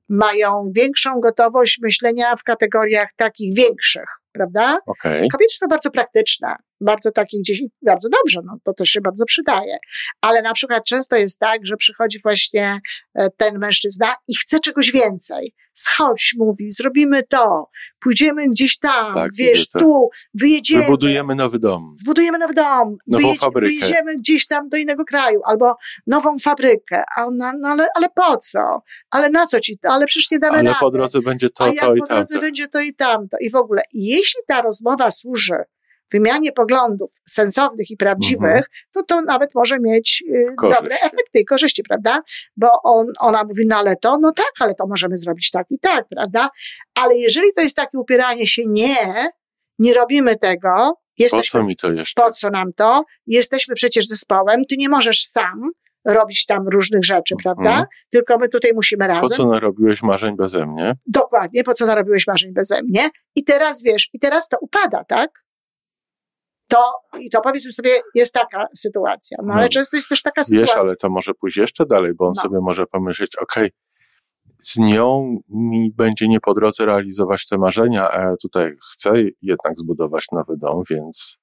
Mają 0.09 0.71
większą 0.75 1.19
gotowość 1.19 1.79
myślenia 1.81 2.35
w 2.35 2.43
kategoriach 2.43 3.09
takich 3.15 3.55
większych, 3.55 4.09
prawda? 4.31 4.77
Okej. 4.85 5.29
Kobiety 5.29 5.53
są 5.53 5.67
bardzo 5.67 5.91
praktyczne, 5.91 6.55
bardzo 6.83 7.11
takie 7.11 7.39
gdzieś, 7.39 7.61
bardzo 7.81 8.09
dobrze, 8.09 8.39
no 8.45 8.57
to 8.63 8.73
też 8.73 8.89
się 8.89 9.01
bardzo 9.01 9.25
przydaje. 9.25 9.77
Ale 10.21 10.41
na 10.41 10.53
przykład 10.53 10.85
często 10.85 11.15
jest 11.15 11.39
tak, 11.39 11.65
że 11.65 11.77
przychodzi 11.77 12.19
właśnie 12.23 12.79
e, 13.15 13.29
ten 13.37 13.59
mężczyzna 13.59 14.15
i 14.27 14.35
chce 14.35 14.59
czegoś 14.59 14.91
więcej. 14.91 15.53
Schodź, 15.75 16.35
mówi, 16.39 16.71
zrobimy 16.71 17.23
to, 17.23 17.69
pójdziemy 17.99 18.49
gdzieś 18.49 18.79
tam, 18.79 19.13
Tak, 19.13 19.31
wiesz, 19.37 19.69
to. 19.69 19.79
tu, 19.79 20.09
wyjedziemy. 20.33 20.83
Wybudujemy 20.83 21.35
nowy 21.35 21.59
dom. 21.59 21.85
Zbudujemy 21.97 22.37
nowy 22.37 22.53
dom, 22.53 22.95
Nową 23.07 23.35
fabrykę. 23.35 23.67
wyjedziemy 23.67 24.15
gdzieś 24.17 24.47
tam 24.47 24.69
do 24.69 24.77
innego 24.77 25.05
kraju, 25.05 25.41
albo 25.45 25.75
nową 26.07 26.39
fabrykę. 26.39 27.03
A 27.17 27.25
ona, 27.25 27.53
no 27.59 27.67
ale, 27.69 27.87
ale 27.95 28.07
po 28.15 28.37
co? 28.37 28.81
Ale 29.11 29.29
na 29.29 29.45
co 29.45 29.59
ci 29.59 29.77
to? 29.77 29.89
Ale 29.89 30.05
przecież 30.05 30.31
nie 30.31 30.39
damy 30.39 30.57
Ale 30.57 30.63
rady. 30.69 30.79
po 30.79 30.91
drodze 30.91 31.21
będzie 31.21 31.49
to, 31.49 31.63
A 31.63 31.67
jak 31.67 31.79
to 31.85 31.95
i 31.95 31.99
po 31.99 32.07
drodze 32.07 32.33
tamto. 32.33 32.41
będzie 32.47 32.67
to 32.67 32.79
i 32.81 32.93
tamto. 32.95 33.37
I 33.41 33.49
w 33.49 33.55
ogóle, 33.55 33.81
jeśli 33.93 34.39
ta 34.47 34.61
rozmowa 34.61 35.11
służy 35.11 35.55
wymianie 36.11 36.51
poglądów 36.51 37.11
sensownych 37.29 37.91
i 37.91 37.97
prawdziwych, 37.97 38.41
Mhm. 38.43 38.63
to 38.93 39.03
to 39.03 39.21
nawet 39.21 39.55
może 39.55 39.79
mieć 39.79 40.23
y, 40.29 40.53
Korzyść. 40.57 40.79
dobre 40.81 40.95
efekty 40.95 41.39
i 41.39 41.45
korzyści, 41.45 41.83
prawda? 41.83 42.21
Bo 42.57 42.67
on, 42.83 43.07
ona 43.19 43.43
mówi, 43.43 43.63
no 43.67 43.77
ale 43.77 43.95
to, 43.95 44.17
no 44.21 44.31
tak, 44.31 44.51
ale 44.59 44.75
to 44.75 44.87
możemy 44.87 45.17
zrobić 45.17 45.51
tak 45.51 45.65
i 45.69 45.79
tak, 45.79 46.05
prawda? 46.15 46.49
Ale 46.99 47.15
jeżeli 47.15 47.47
to 47.55 47.61
jest 47.61 47.75
takie 47.75 47.97
upieranie 47.97 48.47
się, 48.47 48.61
nie, 48.67 49.29
nie 49.79 49.93
robimy 49.93 50.35
tego, 50.35 50.69
Po 51.17 51.23
jesteśmy 51.23 51.59
co 51.61 51.63
mi 51.67 51.75
to 51.75 51.91
jeszcze? 51.91 52.21
po 52.21 52.31
co 52.31 52.49
nam 52.49 52.73
to? 52.75 53.03
Jesteśmy 53.27 53.75
przecież 53.75 54.07
zespołem, 54.07 54.61
ty 54.69 54.75
nie 54.77 54.89
możesz 54.89 55.23
sam 55.25 55.69
robić 56.07 56.45
tam 56.45 56.67
różnych 56.67 57.05
rzeczy, 57.05 57.35
prawda? 57.43 57.69
Mhm. 57.69 57.85
Tylko 58.09 58.37
my 58.37 58.49
tutaj 58.49 58.71
musimy 58.75 59.07
razem. 59.07 59.21
Po 59.21 59.29
co 59.29 59.45
narobiłeś 59.47 60.01
marzeń 60.03 60.35
beze 60.35 60.65
mnie? 60.65 60.93
Dokładnie, 61.05 61.63
po 61.63 61.73
co 61.73 61.85
narobiłeś 61.85 62.27
marzeń 62.27 62.53
beze 62.53 62.83
mnie? 62.83 63.09
I 63.35 63.43
teraz 63.43 63.83
wiesz, 63.83 64.09
i 64.13 64.19
teraz 64.19 64.47
to 64.49 64.57
upada, 64.61 65.03
tak? 65.07 65.42
To, 66.73 66.91
i 67.19 67.29
to 67.29 67.41
powiedzmy 67.41 67.71
sobie, 67.71 67.89
jest 68.15 68.33
taka 68.33 68.65
sytuacja. 68.75 69.37
No, 69.43 69.53
ale 69.53 69.63
No. 69.63 69.69
często 69.69 69.97
jest 69.97 70.09
też 70.09 70.21
taka 70.21 70.41
Wiesz, 70.41 70.47
sytuacja. 70.69 70.75
ale 70.81 70.95
to 70.95 71.09
może 71.09 71.33
pójść 71.33 71.57
jeszcze 71.57 71.85
dalej, 71.85 72.13
bo 72.13 72.25
on 72.25 72.33
No. 72.35 72.41
sobie 72.41 72.59
może 72.61 72.85
pomyśleć, 72.85 73.35
okej, 73.35 73.71
z 74.61 74.77
nią 74.77 75.37
mi 75.49 75.91
będzie 75.91 76.27
nie 76.27 76.39
po 76.39 76.53
drodze 76.53 76.85
realizować 76.85 77.47
te 77.47 77.57
marzenia, 77.57 78.11
a 78.11 78.21
ja 78.21 78.35
tutaj 78.41 78.73
chcę 78.93 79.13
jednak 79.41 79.73
zbudować 79.77 80.25
nowy 80.31 80.57
dom, 80.57 80.83
więc 80.89 81.37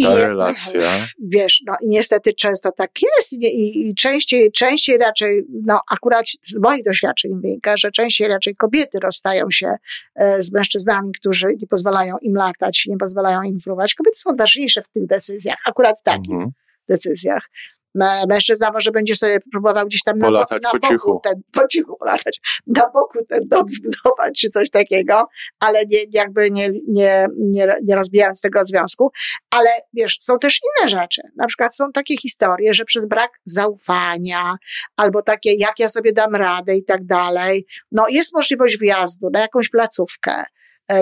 I 0.00 0.04
ta 0.04 0.10
nie- 0.10 0.28
relacja, 0.28 0.80
Wiesz, 1.32 1.62
no 1.66 1.74
i 1.82 1.88
niestety 1.88 2.32
często 2.32 2.72
tak 2.72 2.90
jest 3.02 3.32
i, 3.32 3.88
i 3.88 3.94
częściej, 3.94 4.52
częściej 4.52 4.98
raczej, 4.98 5.44
no 5.64 5.80
akurat 5.90 6.26
z 6.42 6.58
moich 6.58 6.84
doświadczeń 6.84 7.40
wynika, 7.40 7.76
że 7.76 7.90
częściej 7.90 8.28
raczej 8.28 8.56
kobiety 8.56 8.98
rozstają 9.00 9.50
się 9.50 9.74
e, 10.14 10.42
z 10.42 10.52
mężczyznami, 10.52 11.12
którzy 11.12 11.46
nie 11.60 11.66
pozwalają 11.66 12.16
im 12.22 12.34
latać, 12.34 12.84
nie 12.86 12.96
pozwalają 12.96 13.42
im 13.42 13.60
fruwać. 13.60 13.94
Kobiety 13.94 14.18
są 14.18 14.36
ważniejsze 14.36 14.82
w 14.82 14.88
tych 14.88 15.06
decyzjach, 15.06 15.58
akurat 15.66 16.02
takich. 16.02 16.32
mhm. 16.32 16.50
decyzjach. 16.88 17.50
Mę- 17.94 18.24
Mężczyzna 18.28 18.70
może 18.72 18.90
będzie 18.90 19.16
sobie 19.16 19.40
próbował 19.52 19.86
gdzieś 19.86 20.02
tam 20.02 20.18
na, 20.18 20.26
bo, 20.26 20.32
Polatać 20.32 20.62
na 20.62 20.70
po 20.70 20.78
boku 20.78 20.94
cichu. 20.94 21.20
ten, 21.24 21.42
po 21.52 21.68
cichu 21.68 21.96
polatać, 21.96 22.40
na 22.66 22.88
boku 22.88 23.18
ten 23.28 23.48
dom 23.48 23.68
zbudować, 23.78 24.40
czy 24.40 24.48
coś 24.48 24.70
takiego, 24.70 25.28
ale 25.60 25.78
nie, 25.86 25.98
jakby 26.12 26.50
nie, 26.50 26.68
nie, 26.88 27.26
nie, 27.38 27.68
nie 27.84 27.94
rozbijając 27.96 28.40
tego 28.40 28.64
związku. 28.64 29.10
Ale 29.50 29.70
wiesz, 29.94 30.16
są 30.20 30.38
też 30.38 30.60
inne 30.80 30.88
rzeczy. 30.88 31.22
Na 31.36 31.46
przykład 31.46 31.76
są 31.76 31.92
takie 31.92 32.16
historie, 32.16 32.74
że 32.74 32.84
przez 32.84 33.06
brak 33.06 33.30
zaufania, 33.44 34.54
albo 34.96 35.22
takie, 35.22 35.54
jak 35.54 35.78
ja 35.78 35.88
sobie 35.88 36.12
dam 36.12 36.34
radę 36.34 36.76
i 36.76 36.84
tak 36.84 37.06
dalej, 37.06 37.66
no 37.92 38.08
jest 38.08 38.34
możliwość 38.34 38.78
wyjazdu 38.78 39.30
na 39.32 39.40
jakąś 39.40 39.68
placówkę, 39.68 40.44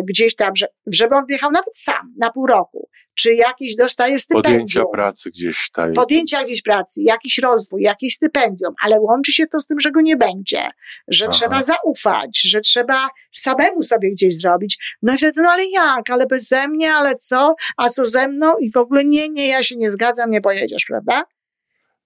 gdzieś 0.09 0.35
tam, 0.35 0.57
że, 0.57 0.67
żeby 0.87 1.17
on 1.17 1.25
wjechał 1.29 1.51
nawet 1.51 1.77
sam 1.77 2.15
na 2.19 2.31
pół 2.31 2.47
roku, 2.47 2.89
czy 3.15 3.35
jakieś 3.35 3.77
dostaje 3.77 4.19
stypendium. 4.19 4.53
Podjęcia 4.53 4.85
pracy 4.93 5.31
gdzieś 5.31 5.67
tutaj. 5.67 5.93
Podjęcia 5.93 6.45
gdzieś 6.45 6.63
pracy, 6.63 7.01
jakiś 7.03 7.39
rozwój, 7.39 7.83
jakieś 7.83 8.15
stypendium, 8.15 8.75
ale 8.85 9.01
łączy 9.01 9.33
się 9.33 9.47
to 9.47 9.61
z 9.61 9.67
tym, 9.67 9.81
że 9.81 9.91
go 9.91 10.01
nie 10.01 10.17
będzie, 10.17 10.71
że 11.09 11.25
Aha. 11.25 11.33
trzeba 11.33 11.63
zaufać, 11.63 12.41
że 12.45 12.61
trzeba 12.61 13.09
samemu 13.33 13.83
sobie 13.83 14.11
gdzieś 14.11 14.37
zrobić. 14.37 14.97
No 15.03 15.15
i 15.15 15.17
wtedy, 15.17 15.43
no 15.43 15.51
ale 15.51 15.67
jak, 15.67 16.11
ale 16.11 16.27
beze 16.27 16.69
mnie, 16.69 16.93
ale 16.93 17.17
co, 17.17 17.55
a 17.77 17.89
co 17.89 18.07
ze 18.07 18.29
mną 18.29 18.55
i 18.61 18.71
w 18.73 18.77
ogóle 18.77 19.05
nie, 19.05 19.29
nie, 19.29 19.49
ja 19.49 19.63
się 19.63 19.77
nie 19.77 19.93
zgadzam, 19.93 20.31
nie 20.31 20.41
pojedziesz, 20.41 20.85
prawda? 20.89 21.23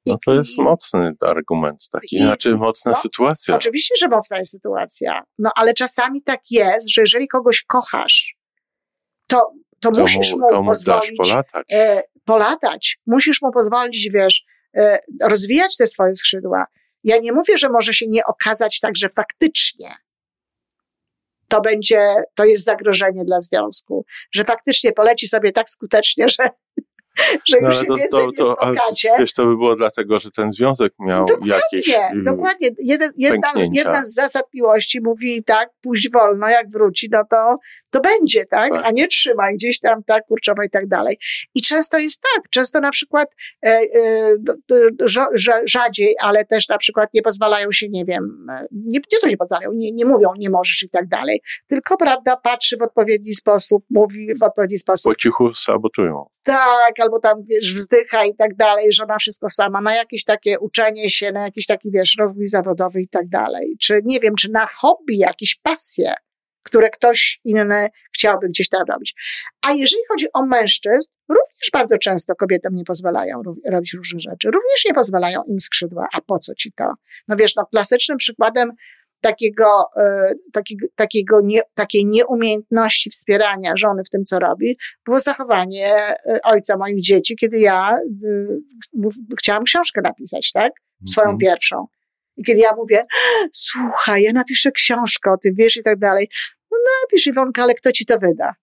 No 0.06 0.16
to 0.26 0.32
jest 0.34 0.58
mocny 0.58 1.12
argument 1.20 1.88
taki, 1.92 2.16
i- 2.16 2.18
znaczy 2.18 2.52
mocna 2.52 2.92
no, 2.92 2.96
sytuacja. 3.00 3.54
Oczywiście, 3.56 3.94
że 3.98 4.08
mocna 4.08 4.38
jest 4.38 4.50
sytuacja, 4.50 5.22
no 5.38 5.50
ale 5.56 5.74
czasami 5.74 6.22
tak 6.22 6.40
jest, 6.50 6.90
że 6.90 7.00
jeżeli 7.00 7.28
kogoś 7.28 7.64
kochasz, 7.64 8.36
to, 9.26 9.52
to, 9.80 9.90
To 9.90 10.00
musisz 10.00 10.32
mu, 10.32 10.48
to 10.50 10.62
mu 10.62 10.68
pozwolić 10.70 11.16
polatać. 11.16 11.66
e, 11.72 12.02
polatać. 12.24 12.98
Musisz 13.06 13.42
mu 13.42 13.52
pozwolić, 13.52 14.10
wiesz, 14.14 14.44
e, 14.78 14.98
rozwijać 15.22 15.76
te 15.76 15.86
swoje 15.86 16.14
skrzydła. 16.14 16.66
Ja 17.04 17.18
nie 17.18 17.32
mówię, 17.32 17.58
że 17.58 17.68
może 17.68 17.94
się 17.94 18.06
nie 18.08 18.24
okazać 18.24 18.80
tak, 18.80 18.96
że 18.96 19.08
faktycznie 19.08 19.94
to 21.48 21.60
będzie, 21.60 22.14
to 22.34 22.44
jest 22.44 22.64
zagrożenie 22.64 23.24
dla 23.24 23.40
związku, 23.40 24.04
że 24.34 24.44
faktycznie 24.44 24.92
poleci 24.92 25.28
sobie 25.28 25.52
tak 25.52 25.70
skutecznie, 25.70 26.26
że, 26.38 26.50
że 27.48 27.56
No, 27.60 27.68
już 27.68 27.78
się 27.78 27.84
to, 27.86 27.94
więcej 27.96 28.20
to, 28.20 28.26
nie 28.26 28.32
to, 28.36 28.62
ale 28.62 28.74
spotkacie. 28.76 29.10
wiesz, 29.18 29.32
to 29.32 29.46
by 29.46 29.56
było 29.56 29.74
dlatego, 29.74 30.18
że 30.18 30.30
ten 30.30 30.52
związek 30.52 30.92
miał 30.98 31.24
jakieś... 31.44 31.88
Nie, 31.88 32.10
y, 32.14 32.22
dokładnie. 32.22 32.68
Jeden, 32.78 33.10
jedna, 33.16 33.48
jedna 33.72 34.04
z 34.04 34.14
zasad 34.14 34.44
miłości 34.54 35.00
mówi 35.04 35.44
tak, 35.44 35.68
pójść 35.82 36.10
wolno, 36.12 36.48
jak 36.48 36.70
wróci, 36.70 37.08
no 37.12 37.22
to, 37.30 37.56
to 37.90 38.00
będzie, 38.00 38.46
tak? 38.46 38.70
Tak. 38.72 38.82
A 38.84 38.90
nie 38.90 39.08
trzymaj 39.08 39.54
gdzieś 39.54 39.80
tam 39.80 40.04
tak, 40.04 40.26
kurczowo 40.26 40.62
i 40.62 40.70
tak 40.70 40.86
dalej. 40.88 41.18
I 41.54 41.62
często 41.62 41.98
jest 41.98 42.22
tak, 42.34 42.48
często 42.50 42.80
na 42.80 42.90
przykład 42.90 43.28
e, 43.66 43.68
e, 43.70 44.36
rza- 45.36 45.60
rzadziej, 45.64 46.14
ale 46.22 46.44
też 46.44 46.68
na 46.68 46.78
przykład 46.78 47.08
nie 47.14 47.22
pozwalają 47.22 47.72
się, 47.72 47.88
nie 47.88 48.04
wiem, 48.04 48.46
e, 48.50 48.66
nie, 48.72 49.00
nie 49.12 49.18
to 49.22 49.28
nie 49.28 49.36
pozwalają, 49.36 49.70
nie, 49.74 49.90
nie 49.92 50.04
mówią, 50.04 50.28
nie 50.38 50.50
możesz 50.50 50.82
i 50.82 50.88
tak 50.88 51.08
dalej, 51.08 51.40
tylko 51.68 51.96
prawda, 51.96 52.36
patrzy 52.36 52.76
w 52.76 52.82
odpowiedni 52.82 53.34
sposób, 53.34 53.84
mówi 53.90 54.26
w 54.40 54.42
odpowiedni 54.42 54.78
sposób, 54.78 55.12
Po 55.12 55.16
cichu 55.18 55.54
sabotują. 55.54 56.26
tak, 56.44 56.92
albo 57.02 57.18
tam, 57.18 57.42
wiesz, 57.50 57.74
wzdycha 57.74 58.24
i 58.24 58.34
tak 58.34 58.56
dalej, 58.56 58.92
że 58.92 59.06
ma 59.06 59.18
wszystko 59.18 59.50
sama, 59.50 59.80
na 59.80 59.94
jakieś 59.94 60.24
takie 60.24 60.58
uczenie 60.58 61.10
się, 61.10 61.32
na 61.32 61.42
jakiś 61.42 61.66
taki, 61.66 61.90
wiesz, 61.90 62.16
rozwój 62.18 62.46
zawodowy 62.46 63.00
i 63.00 63.08
tak 63.08 63.28
dalej. 63.28 63.76
Czy, 63.80 64.00
nie 64.04 64.20
wiem, 64.20 64.34
czy 64.34 64.50
na 64.50 64.66
hobby, 64.66 65.16
jakieś 65.16 65.54
pasje, 65.54 66.14
które 66.62 66.90
ktoś 66.90 67.40
inny 67.44 67.88
chciałby 68.14 68.48
gdzieś 68.48 68.68
tam 68.68 68.82
robić. 68.88 69.14
A 69.66 69.72
jeżeli 69.72 70.02
chodzi 70.08 70.26
o 70.32 70.46
mężczyzn, 70.46 71.10
również 71.28 71.70
bardzo 71.72 71.98
często 71.98 72.34
kobietom 72.34 72.74
nie 72.74 72.84
pozwalają 72.84 73.42
robić 73.70 73.94
różnych 73.94 74.22
rzeczy. 74.22 74.50
Również 74.50 74.84
nie 74.84 74.94
pozwalają 74.94 75.42
im 75.48 75.60
skrzydła. 75.60 76.08
A 76.12 76.20
po 76.20 76.38
co 76.38 76.54
ci 76.54 76.72
to? 76.72 76.92
No 77.28 77.36
wiesz, 77.36 77.56
no 77.56 77.66
klasycznym 77.66 78.18
przykładem 78.18 78.72
takiego, 79.22 79.84
e, 79.96 80.34
takiego, 80.52 80.86
takiego 80.94 81.40
nie, 81.40 81.60
takiej 81.74 82.06
nieumiejętności 82.06 83.10
wspierania 83.10 83.72
żony 83.76 84.02
w 84.04 84.10
tym, 84.10 84.24
co 84.24 84.38
robi, 84.38 84.76
było 85.04 85.20
zachowanie 85.20 85.86
e, 85.96 86.38
ojca 86.44 86.76
moich 86.76 87.02
dzieci, 87.02 87.36
kiedy 87.36 87.58
ja 87.58 87.98
chciałam 89.38 89.64
książkę 89.64 90.00
napisać, 90.04 90.52
tak? 90.52 90.72
Swoją 91.08 91.28
Mhm. 91.30 91.38
pierwszą. 91.38 91.86
I 92.36 92.42
kiedy 92.42 92.60
ja 92.60 92.74
mówię, 92.76 93.04
słuchaj, 93.52 94.22
ja 94.22 94.32
napiszę 94.32 94.72
książkę 94.72 95.32
o 95.32 95.36
tym, 95.42 95.54
wiesz, 95.54 95.76
i 95.76 95.82
tak 95.82 95.98
dalej. 95.98 96.28
No 96.70 96.78
napisz, 97.02 97.26
Iwonka, 97.26 97.62
ale 97.62 97.74
kto 97.74 97.92
ci 97.92 98.06
to 98.06 98.18
wyda? 98.18 98.54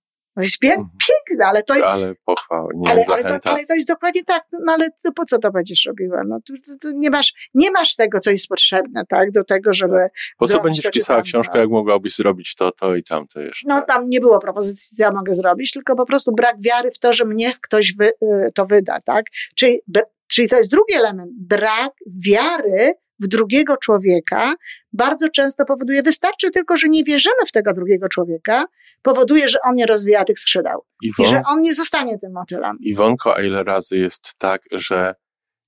No 0.43 0.67
pie- 0.69 0.73
Mhm. 0.75 0.89
piękne, 1.07 1.45
ale 1.45 1.63
to, 1.63 1.87
Ale 1.87 2.13
pochwał, 2.25 2.69
nie 2.75 2.91
ale, 2.91 3.05
ale, 3.07 3.23
to, 3.39 3.49
ale 3.49 3.65
to 3.65 3.75
jest 3.75 3.87
dokładnie 3.87 4.23
tak. 4.23 4.43
No 4.65 4.73
ale 4.73 4.89
to 5.03 5.11
po 5.11 5.25
co 5.25 5.39
to 5.39 5.51
będziesz 5.51 5.85
robiła? 5.85 6.21
No 6.27 6.39
tu, 6.47 6.53
tu, 6.53 6.77
tu 6.81 6.97
nie, 6.97 7.09
masz, 7.09 7.49
nie 7.53 7.71
masz 7.71 7.95
tego, 7.95 8.19
co 8.19 8.31
jest 8.31 8.47
potrzebne, 8.47 9.03
tak? 9.09 9.31
Do 9.31 9.43
tego, 9.43 9.73
żeby. 9.73 10.07
Po 10.37 10.47
co 10.47 10.59
będziesz 10.59 10.83
to, 10.83 10.91
pisała 10.91 11.21
książkę, 11.21 11.59
jak 11.59 11.69
mogłabyś 11.69 12.15
zrobić 12.15 12.55
to, 12.55 12.71
to 12.71 12.95
i 12.95 13.03
tamto 13.03 13.41
jeszcze? 13.41 13.67
No 13.69 13.81
tam 13.81 14.09
nie 14.09 14.19
było 14.19 14.39
propozycji, 14.39 14.97
co 14.97 15.03
ja 15.03 15.11
mogę 15.11 15.33
zrobić, 15.33 15.71
tylko 15.71 15.95
po 15.95 16.05
prostu 16.05 16.31
brak 16.31 16.55
wiary 16.65 16.91
w 16.91 16.99
to, 16.99 17.13
że 17.13 17.25
mnie 17.25 17.51
ktoś 17.61 17.95
wy, 17.95 18.07
y, 18.07 18.51
to 18.55 18.65
wyda, 18.65 19.01
tak? 19.01 19.25
Czyli, 19.55 19.79
czyli 20.27 20.49
to 20.49 20.57
jest 20.57 20.71
drugi 20.71 20.93
element. 20.93 21.31
Brak 21.39 21.91
wiary 22.25 22.93
w 23.19 23.27
drugiego 23.27 23.77
człowieka 23.77 24.53
bardzo 24.93 25.29
często 25.29 25.65
powoduje, 25.65 26.03
wystarczy 26.03 26.51
tylko, 26.51 26.77
że 26.77 26.87
nie 26.87 27.03
wierzymy 27.03 27.45
w 27.47 27.51
tego 27.51 27.73
drugiego 27.73 28.09
człowieka, 28.09 28.65
powoduje, 29.01 29.49
że 29.49 29.57
on 29.65 29.75
nie 29.75 29.85
rozwija 29.85 30.23
tych 30.23 30.39
skrzydeł 30.39 30.81
i 31.03 31.07
Iwon, 31.07 31.25
że 31.25 31.41
on 31.47 31.61
nie 31.61 31.73
zostanie 31.73 32.17
tym 32.19 32.31
motylem. 32.31 32.77
Iwonko, 32.81 33.35
a 33.35 33.41
ile 33.41 33.63
razy 33.63 33.97
jest 33.97 34.33
tak, 34.37 34.61
że 34.71 35.15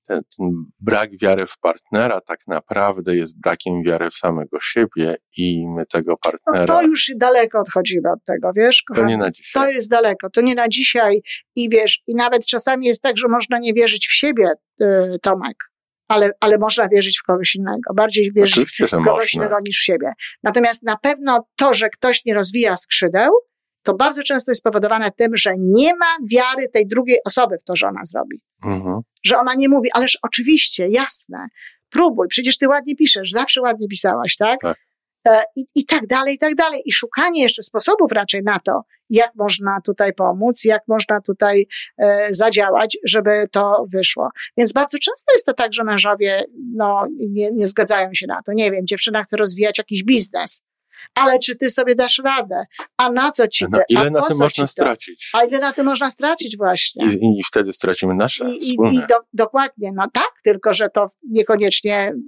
ten, 0.07 0.21
ten 0.37 0.47
brak 0.79 1.09
wiary 1.21 1.47
w 1.47 1.59
partnera 1.59 2.21
tak 2.21 2.39
naprawdę 2.47 3.15
jest 3.15 3.39
brakiem 3.39 3.83
wiary 3.83 4.09
w 4.09 4.13
samego 4.13 4.57
siebie 4.61 5.15
i 5.37 5.67
my 5.67 5.85
tego 5.85 6.11
No 6.11 6.17
partnera, 6.31 6.65
to 6.65 6.81
już 6.81 7.11
daleko 7.15 7.59
odchodzimy 7.59 8.11
od 8.11 8.23
tego, 8.23 8.51
wiesz, 8.55 8.83
to 8.95 9.05
nie 9.05 9.17
na 9.17 9.31
dzisiaj. 9.31 9.63
To 9.63 9.71
jest 9.71 9.89
daleko, 9.89 10.29
to 10.29 10.41
nie 10.41 10.55
na 10.55 10.67
dzisiaj 10.67 11.21
i 11.55 11.69
wiesz, 11.69 12.01
i 12.07 12.15
nawet 12.15 12.45
czasami 12.45 12.87
jest 12.87 13.01
tak, 13.01 13.17
że 13.17 13.27
można 13.27 13.59
nie 13.59 13.73
wierzyć 13.73 14.07
w 14.07 14.13
siebie, 14.13 14.51
y, 14.81 15.19
Tomek, 15.21 15.70
ale, 16.11 16.31
ale 16.39 16.57
można 16.57 16.87
wierzyć 16.87 17.19
w 17.19 17.23
kogoś 17.23 17.55
innego, 17.55 17.93
bardziej 17.95 18.31
wierzyć 18.35 18.57
Oczywiście, 18.57 18.87
w 18.87 19.05
kogoś 19.05 19.33
innego 19.33 19.59
niż 19.59 19.79
w 19.79 19.83
siebie. 19.83 20.11
Natomiast 20.43 20.83
na 20.83 20.97
pewno 20.97 21.47
to, 21.55 21.73
że 21.73 21.89
ktoś 21.89 22.25
nie 22.25 22.33
rozwija 22.33 22.77
skrzydeł, 22.77 23.31
to 23.83 23.93
bardzo 23.93 24.23
często 24.23 24.51
jest 24.51 24.59
spowodowane 24.59 25.11
tym, 25.11 25.37
że 25.37 25.53
nie 25.59 25.95
ma 25.95 26.17
wiary 26.31 26.67
tej 26.73 26.87
drugiej 26.87 27.17
osoby 27.25 27.57
w 27.57 27.63
to, 27.63 27.75
że 27.75 27.87
ona 27.87 28.01
zrobi. 28.05 28.41
Mhm. 28.65 28.99
Że 29.23 29.37
ona 29.37 29.53
nie 29.55 29.69
mówi, 29.69 29.89
ależ 29.93 30.17
oczywiście, 30.21 30.87
jasne, 30.87 31.47
próbuj, 31.89 32.27
przecież 32.27 32.57
ty 32.57 32.67
ładnie 32.67 32.95
piszesz, 32.95 33.31
zawsze 33.31 33.61
ładnie 33.61 33.87
pisałaś, 33.87 34.37
tak? 34.37 34.61
Tak. 34.61 34.77
E, 35.27 35.43
I, 35.55 35.65
I 35.75 35.85
tak 35.85 36.07
dalej, 36.07 36.35
i 36.35 36.37
tak 36.37 36.55
dalej. 36.55 36.81
I 36.85 36.91
szukanie 36.91 37.41
jeszcze 37.41 37.63
sposobów 37.63 38.11
raczej 38.11 38.43
na 38.43 38.59
to, 38.59 38.81
jak 39.09 39.35
można 39.35 39.81
tutaj 39.85 40.13
pomóc, 40.13 40.63
jak 40.63 40.81
można 40.87 41.21
tutaj 41.21 41.67
e, 41.97 42.27
zadziałać, 42.35 42.97
żeby 43.03 43.47
to 43.51 43.85
wyszło. 43.93 44.29
Więc 44.57 44.73
bardzo 44.73 44.97
często 44.97 45.33
jest 45.33 45.45
to 45.45 45.53
tak, 45.53 45.73
że 45.73 45.83
mężowie 45.83 46.43
no, 46.75 47.07
nie, 47.29 47.49
nie 47.51 47.67
zgadzają 47.67 48.09
się 48.13 48.27
na 48.27 48.41
to. 48.45 48.53
Nie 48.53 48.71
wiem, 48.71 48.87
dziewczyna 48.87 49.23
chce 49.23 49.37
rozwijać 49.37 49.77
jakiś 49.77 50.03
biznes, 50.03 50.61
ale 51.15 51.39
czy 51.39 51.55
ty 51.55 51.69
sobie 51.69 51.95
dasz 51.95 52.21
radę? 52.25 52.63
A 52.97 53.11
na 53.11 53.31
co 53.31 53.47
ci 53.47 53.65
No, 53.71 53.77
to? 53.77 53.83
ile 53.89 54.01
A 54.01 54.09
na 54.09 54.21
tym 54.21 54.37
można 54.37 54.67
stracić? 54.67 55.29
A 55.33 55.43
ile 55.43 55.59
na 55.59 55.73
tym 55.73 55.85
można 55.85 56.11
stracić 56.11 56.57
właśnie? 56.57 57.05
I, 57.05 57.39
I 57.39 57.43
wtedy 57.47 57.73
stracimy 57.73 58.15
nasze 58.15 58.45
I, 58.45 58.57
i, 58.57 58.71
wspólne. 58.71 58.93
i 58.93 58.99
do, 58.99 59.15
dokładnie, 59.33 59.91
no 59.95 60.07
tak, 60.13 60.31
tylko 60.43 60.73
że 60.73 60.89
to 60.89 61.07
niekoniecznie 61.29 61.97
mm, 61.97 62.21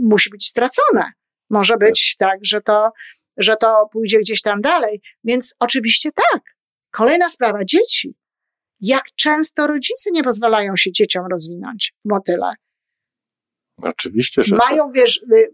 musi 0.00 0.30
być 0.30 0.48
stracone. 0.48 1.12
Może 1.52 1.76
być 1.76 2.16
tak, 2.18 2.38
że 2.42 2.60
to, 2.60 2.90
że 3.36 3.56
to 3.56 3.88
pójdzie 3.92 4.18
gdzieś 4.18 4.42
tam 4.42 4.60
dalej. 4.60 5.00
Więc 5.24 5.54
oczywiście 5.60 6.10
tak. 6.32 6.42
Kolejna 6.90 7.30
sprawa, 7.30 7.64
dzieci. 7.64 8.14
Jak 8.80 9.04
często 9.16 9.66
rodzice 9.66 10.10
nie 10.12 10.22
pozwalają 10.22 10.76
się 10.76 10.92
dzieciom 10.92 11.26
rozwinąć 11.30 11.94
w 12.04 12.08
motyle. 12.08 12.52
Oczywiście, 13.82 14.44
że 14.44 14.56
tak. 14.56 14.70
Mają, 14.70 14.90
wiesz, 14.90 15.16
y, 15.36 15.48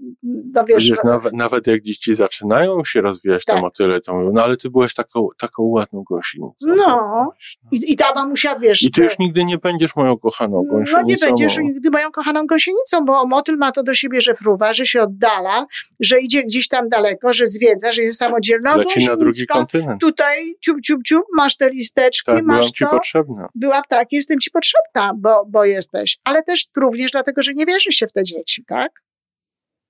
no 0.54 0.64
wiesz, 0.68 0.92
nawet, 1.04 1.32
nawet 1.32 1.66
jak 1.66 1.82
dzieci 1.82 2.14
zaczynają 2.14 2.85
się 2.85 3.00
rozwijać 3.00 3.44
te 3.44 3.52
Tak. 3.52 3.62
motyle, 3.62 4.00
to 4.00 4.14
mówią, 4.14 4.30
no 4.35 4.42
ale 4.44 4.56
ty 4.56 4.70
byłeś 4.70 4.94
taką, 4.94 5.28
taką 5.38 5.62
ładną 5.62 6.02
gąsienicą. 6.11 6.66
No. 6.76 7.32
i, 7.73 7.92
i 7.92 7.97
ta 7.97 8.14
mamusia, 8.14 8.58
wiesz, 8.58 8.82
I 8.82 8.90
ty 8.90 9.02
już 9.02 9.18
nigdy 9.18 9.44
nie 9.44 9.58
będziesz 9.58 9.97
moją 9.97 10.18
kochaną 10.18 10.62
gąsienicą. 10.70 10.92
No 10.97 11.02
nie 11.02 11.16
będziesz 11.16 11.58
nigdy 11.58 11.90
moją 11.90 12.11
kochaną 12.11 12.47
gąsienicą, 12.47 13.04
bo 13.04 13.26
motyl 13.26 13.56
ma 13.56 13.73
to 13.73 13.82
do 13.82 13.94
siebie, 13.94 14.20
że 14.20 14.35
fruwa, 14.35 14.75
że 14.75 14.87
się 14.87 15.02
oddala, 15.02 15.66
że 16.00 16.20
idzie 16.20 16.42
gdzieś 16.44 16.68
tam 16.68 16.88
daleko, 16.88 17.32
że 17.32 17.47
zwiedza, 17.47 17.92
że 17.92 18.02
jest 18.02 18.18
samodzielna. 18.18 18.76
Leci 18.76 19.06
na 19.06 19.16
drugi 19.16 19.47
kontynent. 19.47 20.00
Tutaj 20.00 20.54
ciup, 20.61 20.80
ciup, 20.80 21.02
ciup, 21.04 21.23
masz 21.37 21.56
te 21.56 21.70
listeczki, 21.70 22.26
Tak, 22.26 22.44
byłam 22.44 22.56
masz 22.56 22.70
ci 22.70 22.85
to. 22.85 22.90
potrzebna. 22.90 23.49
Byłam 23.54 23.82
tak, 23.88 24.08
jestem 24.12 24.38
ci 24.40 24.50
potrzebna, 24.50 25.12
bo, 25.16 25.44
bo 25.49 25.64
jesteś. 25.64 26.18
Ale 26.25 26.42
też 26.42 26.66
również 26.76 27.11
dlatego, 27.11 27.42
że 27.42 27.54
nie 27.54 27.66
wierzy 27.66 27.92
się 27.92 28.06
w 28.06 28.12
te 28.18 28.25
dzieci, 28.25 28.64
tak? 28.64 28.92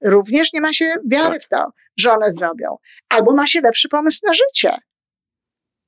Również 0.04 0.52
nie 0.52 0.60
ma 0.60 0.72
się 0.72 0.86
wiary 1.06 1.34
Tak. 1.34 1.42
w 1.42 1.48
to, 1.48 1.72
że 1.96 2.12
one 2.12 2.30
zrobią. 2.30 2.76
Albo 3.08 3.34
ma 3.34 3.46
się 3.46 3.60
lepszy 3.60 3.88
pomysł 3.88 4.20
na 4.26 4.34
życie. 4.34 4.76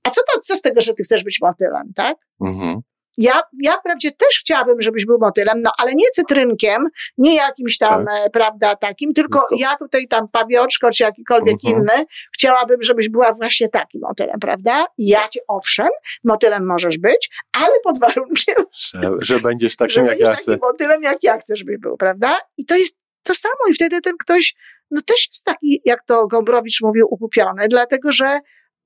A 0.04 0.11
co, 0.11 0.20
to, 0.32 0.40
co 0.40 0.56
z 0.56 0.62
tego, 0.62 0.80
że 0.80 0.94
ty 0.94 1.02
chcesz 1.02 1.25
być 1.25 1.38
motylem, 1.40 1.92
tak? 1.97 2.16
Mhm. 2.44 2.80
Ja, 3.19 3.40
ja 3.62 3.73
wprawdzie 3.81 4.11
też 4.12 4.38
chciałabym, 4.40 4.83
żebyś 4.83 5.07
był 5.07 5.19
motylem, 5.21 5.62
no 5.62 5.71
ale 5.79 5.93
nie 5.95 6.05
cytrynkiem, 6.14 6.87
nie 7.19 7.35
jakimś 7.37 7.79
tam, 7.79 8.07
e, 8.09 8.31
prawda, 8.31 8.76
takim, 8.76 9.12
tylko 9.14 9.38
Tylko- 9.40 9.57
ja 9.59 9.76
tutaj 9.76 10.07
tam 10.09 10.29
pawioczko, 10.29 10.90
czy 10.90 11.02
jakikolwiek 11.02 11.57
Mhm. 11.64 11.83
inny, 11.83 12.05
chciałabym, 12.35 12.83
żebyś 12.83 13.09
była 13.09 13.33
właśnie 13.33 13.69
takim 13.69 14.00
motylem, 14.00 14.40
prawda? 14.40 14.87
Ja 14.99 15.29
cię, 15.29 15.40
owszem, 15.49 15.88
motylem 16.25 16.67
możesz 16.67 16.99
być, 16.99 17.31
ale 17.62 17.81
pod 17.85 18.00
warunkiem, 18.00 18.55
Że, 18.93 19.00
że 19.21 19.38
będziesz 19.38 19.73
że 19.73 19.76
takim, 19.76 19.97
jak 19.97 20.07
będziesz 20.09 20.29
ja 20.29 20.35
takim 20.35 20.55
chcę. 20.55 20.59
motylem, 20.67 21.02
jak 21.02 21.19
ja 21.23 21.38
chcę, 21.38 21.57
żebyś 21.57 21.79
był, 21.79 21.97
prawda? 21.97 22.38
I 22.59 22.64
to 22.67 22.76
jest 22.76 22.97
to 23.23 23.35
samo 23.35 23.55
i 23.71 23.75
wtedy 23.75 24.00
ten 24.00 24.14
ktoś, 24.21 24.55
no 24.90 25.00
też 25.07 25.29
jest 25.33 25.45
taki, 25.45 25.83
jak 25.85 26.02
to 26.02 26.26
Gombrowicz 26.26 26.81
mówił, 26.83 27.07
ukupiony, 27.11 27.62
dlatego 27.69 28.12
że 28.12 28.40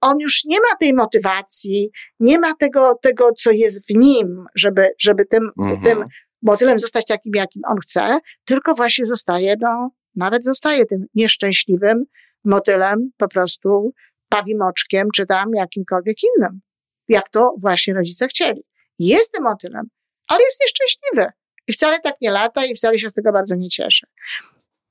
on 0.04 0.18
już 0.20 0.44
nie 0.44 0.56
ma 0.56 0.76
tej 0.80 0.94
motywacji, 0.94 1.90
nie 2.20 2.38
ma 2.38 2.54
tego, 2.54 2.98
tego 3.02 3.32
co 3.32 3.50
jest 3.50 3.86
w 3.86 3.94
nim, 3.94 4.44
żeby, 4.54 4.86
żeby 4.98 5.26
tym, 5.26 5.50
Mhm. 5.58 5.80
tym 5.82 6.04
motylem 6.42 6.78
zostać 6.78 7.06
takim, 7.06 7.32
jakim 7.34 7.62
on 7.68 7.78
chce, 7.78 8.18
tylko 8.44 8.74
właśnie 8.74 9.04
zostaje, 9.06 9.54
no, 9.60 9.90
nawet 10.16 10.44
zostaje 10.44 10.86
tym 10.86 11.06
nieszczęśliwym 11.14 12.04
motylem, 12.44 13.10
po 13.16 13.28
prostu 13.28 13.92
pawimoczkiem, 14.28 15.08
czy 15.14 15.26
tam 15.26 15.48
jakimkolwiek 15.54 16.16
innym. 16.22 16.60
Jak 17.08 17.28
to 17.28 17.54
właśnie 17.60 17.94
rodzice 17.94 18.28
chcieli. 18.28 18.64
Jest 18.98 19.32
tym 19.32 19.44
motylem, 19.44 19.88
ale 20.28 20.40
jest 20.44 20.60
nieszczęśliwy. 20.60 21.32
I 21.68 21.72
wcale 21.72 22.00
tak 22.00 22.14
nie 22.20 22.30
lata 22.30 22.64
i 22.64 22.74
wcale 22.74 22.98
się 22.98 23.08
z 23.08 23.12
tego 23.12 23.32
bardzo 23.32 23.54
nie 23.54 23.68
cieszy. 23.68 24.06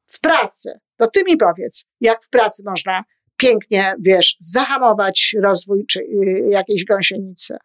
W 0.06 0.20
pracy, 0.20 0.80
to 0.98 1.08
ty 1.08 1.24
mi 1.24 1.38
powiedz, 1.38 1.86
jak 2.02 2.24
w 2.24 2.30
pracy 2.30 2.64
można 2.66 3.04
pięknie, 3.38 3.96
wiesz, 4.00 4.36
zahamować 4.40 5.36
rozwój 5.42 5.86
czy 5.86 6.00
y, 6.00 6.48
jakiejś 6.50 6.86
gąsienicy. 6.86 7.58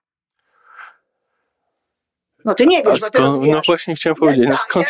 No 2.45 2.55
ty 2.55 2.67
nie 2.67 2.77
wiesz, 2.77 3.01
bo 3.01 3.11
ty 3.11 3.19
skąd, 3.19 3.47
no 3.47 3.61
właśnie 3.67 3.95
chciałem 3.95 4.17
powiedzieć, 4.17 4.45
no 4.49 4.51
tak, 4.55 4.61
skąd, 4.61 4.87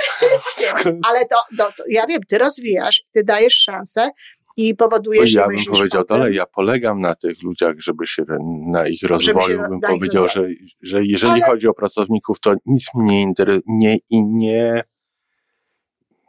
skąd 0.47 1.07
Ale 1.09 1.27
to, 1.27 1.37
to, 1.59 1.65
to, 1.65 1.83
ja 1.91 2.07
wiem, 2.07 2.21
ty 2.29 2.39
rozwijasz, 2.39 3.03
ty 3.13 3.25
dajesz 3.25 3.55
szansę 3.55 4.11
i 4.57 4.75
powodujesz, 4.75 5.33
ja 5.33 5.45
i 5.45 5.57
bym 5.57 5.65
powiedział 5.65 6.01
o 6.01 6.05
tym. 6.05 6.17
dalej, 6.19 6.35
ja 6.35 6.47
polegam 6.47 7.01
na 7.01 7.15
tych 7.15 7.43
ludziach, 7.43 7.75
żeby 7.79 8.07
się 8.07 8.23
na 8.71 8.87
ich 8.87 9.03
rozwoju, 9.03 9.63
bym 9.69 9.81
powiedział, 9.81 10.29
że, 10.29 10.49
że 10.83 11.05
jeżeli 11.05 11.33
Ale- 11.33 11.47
chodzi 11.47 11.69
o 11.69 11.75
pracowników, 11.75 12.41
to 12.41 12.55
nic 12.67 12.87
mnie 12.95 13.25
nie, 13.25 13.33
inter- 13.33 13.61
nie, 13.67 13.97
i 14.11 14.25
nie, 14.25 14.85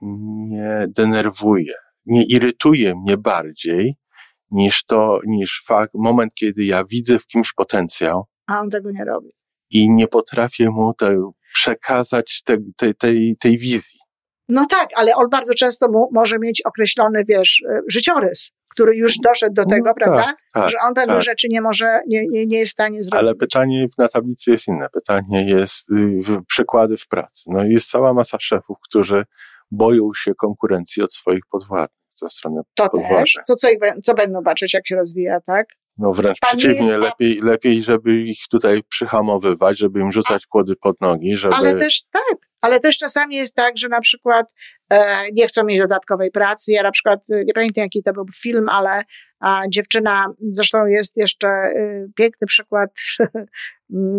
nie 0.01 0.85
denerwuje, 0.87 1.73
nie 2.05 2.25
irytuje 2.25 2.95
mnie 2.95 3.17
bardziej 3.17 3.95
niż 4.51 4.85
to, 4.85 5.19
niż 5.27 5.63
fakt, 5.67 5.93
moment, 5.93 6.33
kiedy 6.33 6.63
ja 6.63 6.83
widzę 6.83 7.19
w 7.19 7.27
kimś 7.27 7.53
potencjał 7.53 8.25
A 8.47 8.59
on 8.59 8.69
tego 8.69 8.91
nie 8.91 9.05
robi. 9.05 9.29
i 9.71 9.91
nie 9.91 10.07
potrafię 10.07 10.69
mu 10.69 10.93
te, 10.93 11.31
przekazać 11.53 12.41
te, 12.45 12.57
te, 12.77 12.93
tej, 12.93 13.35
tej 13.39 13.57
wizji. 13.57 13.99
No 14.49 14.65
tak, 14.69 14.89
ale 14.95 15.15
on 15.15 15.29
bardzo 15.29 15.53
często 15.53 15.91
mu, 15.91 16.09
może 16.13 16.39
mieć 16.39 16.61
określony, 16.61 17.23
wiesz, 17.27 17.61
y, 17.61 17.81
życiorys, 17.87 18.51
który 18.71 18.95
już 18.95 19.17
doszedł 19.23 19.53
do 19.53 19.65
tego, 19.65 19.89
No 19.89 19.93
prawda? 19.93 20.23
Tak, 20.23 20.37
tak. 20.53 20.71
że 20.71 20.77
on 20.87 20.93
pewnych 20.93 21.15
tak. 21.15 21.23
rzeczy 21.23 21.47
nie 21.49 21.61
może, 21.61 21.99
nie, 22.07 22.25
nie, 22.29 22.45
nie 22.45 22.57
jest 22.57 22.69
w 22.69 22.73
stanie 22.73 23.03
zrozumieć. 23.03 23.25
Ale 23.27 23.35
pytanie 23.35 23.87
na 23.97 24.07
tablicy 24.07 24.51
jest 24.51 24.67
inne. 24.67 24.89
Pytanie 24.93 25.49
jest 25.49 25.89
y, 25.91 26.21
przykłady 26.47 26.97
w 26.97 27.07
pracy. 27.07 27.43
No 27.47 27.63
jest 27.63 27.89
cała 27.89 28.13
masa 28.13 28.37
szefów, 28.39 28.77
którzy 28.83 29.25
boją 29.71 30.09
się 30.15 30.35
konkurencji 30.35 31.03
od 31.03 31.13
swoich 31.13 31.43
podwładnych 31.51 32.07
ze 32.19 32.29
strony 32.29 32.61
to 32.73 32.89
podwładnych. 32.89 33.19
też. 33.19 33.39
Co, 33.47 33.55
co, 33.55 33.67
co 34.03 34.13
będą 34.13 34.43
patrzeć, 34.43 34.73
jak 34.73 34.87
się 34.87 34.95
rozwija, 34.95 35.39
tak? 35.41 35.67
No 35.99 36.13
wręcz 36.13 36.39
Pan 36.39 36.57
przeciwnie, 36.57 36.79
jest- 36.79 36.91
lepiej, 36.91 37.39
lepiej, 37.43 37.83
żeby 37.83 38.21
ich 38.21 38.39
tutaj 38.49 38.83
przyhamowywać, 38.83 39.77
żeby 39.77 39.99
im 39.99 40.11
rzucać 40.11 40.45
kłody 40.45 40.75
pod 40.75 41.01
nogi, 41.01 41.35
żeby... 41.35 41.55
Ale 41.55 41.75
też 41.75 42.01
tak, 42.11 42.37
ale 42.61 42.79
też 42.79 42.97
czasami 42.97 43.35
jest 43.35 43.55
tak, 43.55 43.77
że 43.77 43.87
na 43.87 44.01
przykład 44.01 44.45
e, 44.91 45.15
nie 45.33 45.47
chcą 45.47 45.63
mieć 45.63 45.79
dodatkowej 45.79 46.31
pracy. 46.31 46.71
Ja 46.71 46.83
na 46.83 46.91
przykład, 46.91 47.19
e, 47.31 47.45
nie 47.45 47.53
pamiętam 47.53 47.81
jaki 47.81 48.03
to 48.03 48.13
był 48.13 48.25
film, 48.41 48.69
ale 48.69 49.03
a, 49.39 49.61
dziewczyna, 49.69 50.25
zresztą 50.51 50.85
jest 50.85 51.17
jeszcze 51.17 51.47
e, 51.47 52.07
piękny 52.15 52.47
przykład, 52.47 52.89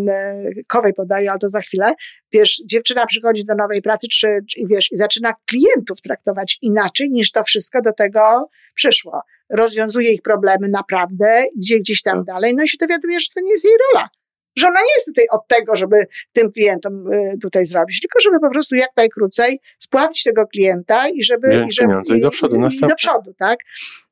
e, 0.09 0.51
Kowej 0.69 0.95
podaję, 0.95 1.31
ale 1.31 1.39
to 1.39 1.49
za 1.49 1.61
chwilę. 1.61 1.93
Wiesz, 2.33 2.63
dziewczyna 2.67 3.07
przychodzi 3.07 3.45
do 3.45 3.55
nowej 3.55 3.83
pracy 3.83 4.07
czy, 4.09 4.39
czy, 4.51 4.61
i 4.61 4.67
wiesz, 4.67 4.93
i 4.93 4.97
zaczyna 4.97 5.35
klientów 5.47 6.01
traktować 6.01 6.59
inaczej 6.63 7.11
niż 7.11 7.33
to 7.33 7.45
wszystko 7.45 7.83
do 7.83 7.93
tego 7.93 8.49
przyszło. 8.75 9.21
Rozwiązuje 9.50 10.12
ich 10.12 10.23
problemy 10.23 10.69
naprawdę, 10.69 11.45
gdzie 11.57 11.78
gdzieś 11.78 12.02
tam 12.02 12.25
dalej, 12.25 12.54
no 12.54 12.62
i 12.62 12.69
się 12.69 12.76
dowiaduje, 12.80 13.21
że 13.21 13.26
to 13.35 13.40
nie 13.40 13.50
jest 13.50 13.64
jej 13.64 13.75
rola. 13.92 14.09
Że 14.57 14.66
ona 14.66 14.80
nie 14.80 14.95
jest 14.97 15.07
tutaj 15.07 15.25
od 15.30 15.47
tego, 15.49 15.76
żeby 15.76 15.97
tym 16.33 16.52
klientom 16.52 17.12
y, 17.12 17.35
tutaj 17.42 17.66
zrobić, 17.66 18.00
tylko 18.00 18.21
żeby 18.21 18.40
po 18.40 18.50
prostu 18.50 18.75
jak 18.75 18.90
najkrócej 18.97 19.61
spławić 19.78 20.23
tego 20.23 20.47
klienta 20.47 21.09
i 21.09 21.23
żeby, 21.23 21.49
Wziąć 21.49 21.71
i 21.71 21.73
żeby 21.73 21.88
pieniądze 21.88 22.16
i 22.16 22.21
do 22.21 22.30
przodu, 22.30 22.57
i, 22.57 22.80
do 22.88 22.95
przodu, 22.97 23.35
tak? 23.38 23.59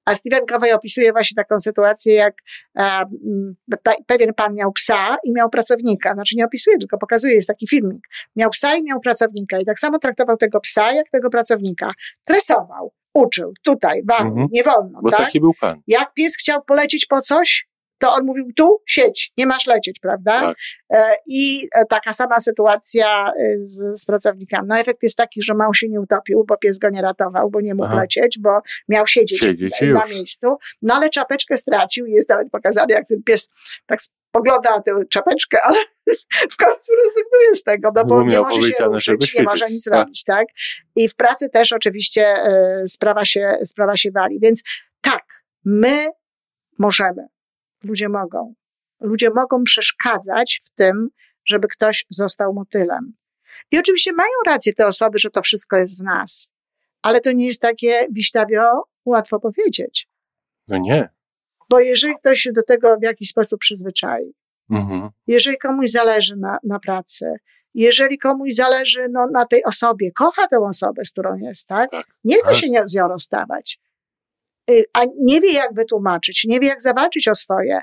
A 0.04 0.14
Stephen 0.14 0.46
Covey 0.46 0.72
opisuje 0.72 1.12
właśnie 1.12 1.34
taką 1.34 1.58
sytuację, 1.58 2.14
jak 2.14 2.34
pe- 3.84 4.02
pewien 4.06 4.34
pan 4.34 4.54
miał 4.54 4.72
psa 4.72 5.16
i 5.24 5.32
miał 5.32 5.50
pracownika. 5.50 6.14
Znaczy 6.14 6.34
nie 6.36 6.44
opisuje, 6.44 6.78
tylko 6.78 6.98
pokazuje, 6.98 7.34
jest 7.34 7.48
taki 7.48 7.68
filmik. 7.68 8.00
Miał 8.36 8.50
psa 8.50 8.74
i 8.76 8.82
miał 8.82 9.00
pracownika 9.00 9.58
i 9.58 9.64
tak 9.64 9.78
samo 9.78 9.98
traktował 9.98 10.36
tego 10.36 10.60
psa, 10.60 10.92
jak 10.92 11.08
tego 11.10 11.30
pracownika. 11.30 11.90
Tresował, 12.24 12.92
uczył, 13.14 13.52
tutaj, 13.62 14.02
wam, 14.08 14.26
Mhm. 14.28 14.48
nie 14.52 14.62
wolno, 14.62 15.00
Bo 15.02 15.10
tak? 15.10 15.20
taki 15.20 15.40
był 15.40 15.52
pan. 15.60 15.80
Jak 15.86 16.14
pies 16.14 16.36
chciał 16.36 16.62
polecieć 16.62 17.06
po 17.06 17.20
coś, 17.20 17.68
to 17.98 18.12
on 18.12 18.26
mówił 18.26 18.52
tu, 18.56 18.82
siedź, 18.86 19.32
nie 19.38 19.46
masz 19.46 19.66
lecieć, 19.66 19.98
prawda? 20.00 20.40
Tak. 20.40 20.56
E, 20.90 21.10
I 21.26 21.68
e, 21.74 21.84
taka 21.84 22.12
sama 22.12 22.40
sytuacja 22.40 23.32
e, 23.32 23.58
z, 23.58 24.00
z 24.00 24.06
pracownikami. 24.06 24.68
No 24.68 24.78
efekt 24.78 25.02
jest 25.02 25.16
taki, 25.16 25.42
że 25.42 25.54
mał 25.54 25.74
się 25.74 25.88
nie 25.88 26.00
utopił, 26.00 26.44
bo 26.48 26.56
pies 26.56 26.78
go 26.78 26.90
nie 26.90 27.02
ratował, 27.02 27.50
bo 27.50 27.60
nie 27.60 27.74
mógł 27.74 27.88
Aha. 27.88 28.00
lecieć, 28.00 28.38
bo 28.38 28.60
miał 28.88 29.06
siedzieć, 29.06 29.40
Siedzieć 29.40 29.80
na 29.80 29.86
już. 29.86 30.10
miejscu. 30.10 30.56
No 30.82 30.94
ale 30.94 31.10
czapeczkę 31.10 31.56
stracił 31.56 32.06
i 32.06 32.12
jest 32.12 32.28
nawet 32.28 32.50
pokazane, 32.50 32.94
jak 32.94 33.08
ten 33.08 33.22
pies 33.22 33.50
tak 33.86 33.98
spogląda 34.02 34.70
na 34.70 34.82
tę 34.82 34.92
czapeczkę, 35.10 35.58
ale 35.66 35.78
w 36.50 36.56
końcu 36.56 36.92
rezygnuje 37.04 37.54
z 37.54 37.62
tego, 37.62 37.92
no 37.96 38.04
bo, 38.04 38.14
Bo 38.14 38.22
nie 38.22 38.40
może 38.40 38.62
się 38.62 38.84
ruszyć, 38.84 39.34
nie 39.34 39.42
może 39.42 39.70
nic 39.70 39.84
tak. 39.84 39.94
robić, 39.94 40.24
tak? 40.24 40.46
I 40.96 41.08
w 41.08 41.16
pracy 41.16 41.48
też 41.48 41.72
oczywiście 41.72 42.36
sprawa, 42.86 43.24
się, 43.24 43.58
sprawa 43.64 43.96
się 43.96 44.10
wali. 44.10 44.40
Więc 44.40 44.62
tak, 45.00 45.24
my 45.64 46.06
możemy, 46.78 47.28
ludzie 47.84 48.08
mogą. 48.08 48.54
Ludzie 49.00 49.30
mogą 49.30 49.64
przeszkadzać 49.64 50.60
w 50.64 50.70
tym, 50.74 51.08
żeby 51.44 51.68
ktoś 51.68 52.06
został 52.10 52.54
motylem. 52.54 53.12
I 53.72 53.78
oczywiście 53.78 54.12
mają 54.12 54.30
rację 54.46 54.72
te 54.74 54.86
osoby, 54.86 55.18
że 55.18 55.30
to 55.30 55.42
wszystko 55.42 55.76
jest 55.76 56.00
w 56.00 56.04
nas. 56.04 56.52
Ale 57.02 57.20
to 57.20 57.32
nie 57.32 57.46
jest 57.46 57.60
takie 57.62 58.06
wiśtawio 58.12 58.82
łatwo 59.04 59.40
powiedzieć. 59.40 60.08
No 60.68 60.78
nie. 60.78 61.08
Bo 61.70 61.80
jeżeli 61.80 62.14
ktoś 62.16 62.40
się 62.40 62.52
do 62.52 62.62
tego 62.62 62.96
w 62.96 63.02
jakiś 63.02 63.28
sposób 63.28 63.60
przyzwyczai, 63.60 64.34
Mhm. 64.70 65.08
jeżeli 65.26 65.58
komuś 65.58 65.90
zależy 65.90 66.36
na, 66.36 66.58
na 66.64 66.78
pracy, 66.78 67.34
jeżeli 67.74 68.18
komuś 68.18 68.54
zależy 68.54 69.06
no, 69.10 69.26
na 69.32 69.46
tej 69.46 69.64
osobie, 69.64 70.12
kocha 70.12 70.46
tę 70.46 70.58
osobę, 70.58 71.04
z 71.04 71.10
którą 71.10 71.36
jest, 71.36 71.66
tak? 71.66 71.90
Tak. 71.90 72.06
Nie 72.24 72.36
chce 72.36 72.44
Tak. 72.50 72.54
się 72.54 72.66
z 72.84 72.94
nią 72.94 73.08
rozstawać. 73.08 73.80
Y, 74.70 74.84
A 74.92 75.04
nie 75.20 75.40
wie, 75.40 75.52
jak 75.52 75.74
wytłumaczyć, 75.74 76.44
nie 76.44 76.60
wie, 76.60 76.68
jak 76.68 76.82
zawalczyć 76.82 77.28
o 77.28 77.34
swoje. 77.34 77.80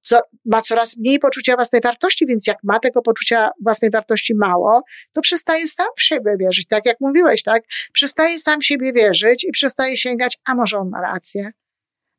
Co, 0.00 0.20
ma 0.44 0.62
coraz 0.62 0.96
mniej 0.96 1.18
poczucia 1.18 1.54
własnej 1.54 1.80
wartości, 1.80 2.26
więc 2.26 2.46
jak 2.46 2.56
ma 2.62 2.80
tego 2.80 3.02
poczucia 3.02 3.50
własnej 3.62 3.90
wartości 3.90 4.34
mało, 4.34 4.82
to 5.12 5.20
przestaje 5.20 5.68
sam 5.68 5.86
w 5.96 6.02
siebie 6.02 6.36
wierzyć, 6.40 6.66
tak 6.66 6.86
jak 6.86 6.96
mówiłeś, 7.00 7.42
tak? 7.42 7.62
Przestaje 7.92 8.40
sam 8.40 8.62
siebie 8.62 8.92
wierzyć 8.92 9.44
i 9.44 9.50
przestaje 9.50 9.96
sięgać, 9.96 10.38
a 10.44 10.54
może 10.54 10.78
on 10.78 10.88
ma 10.88 11.00
rację, 11.00 11.50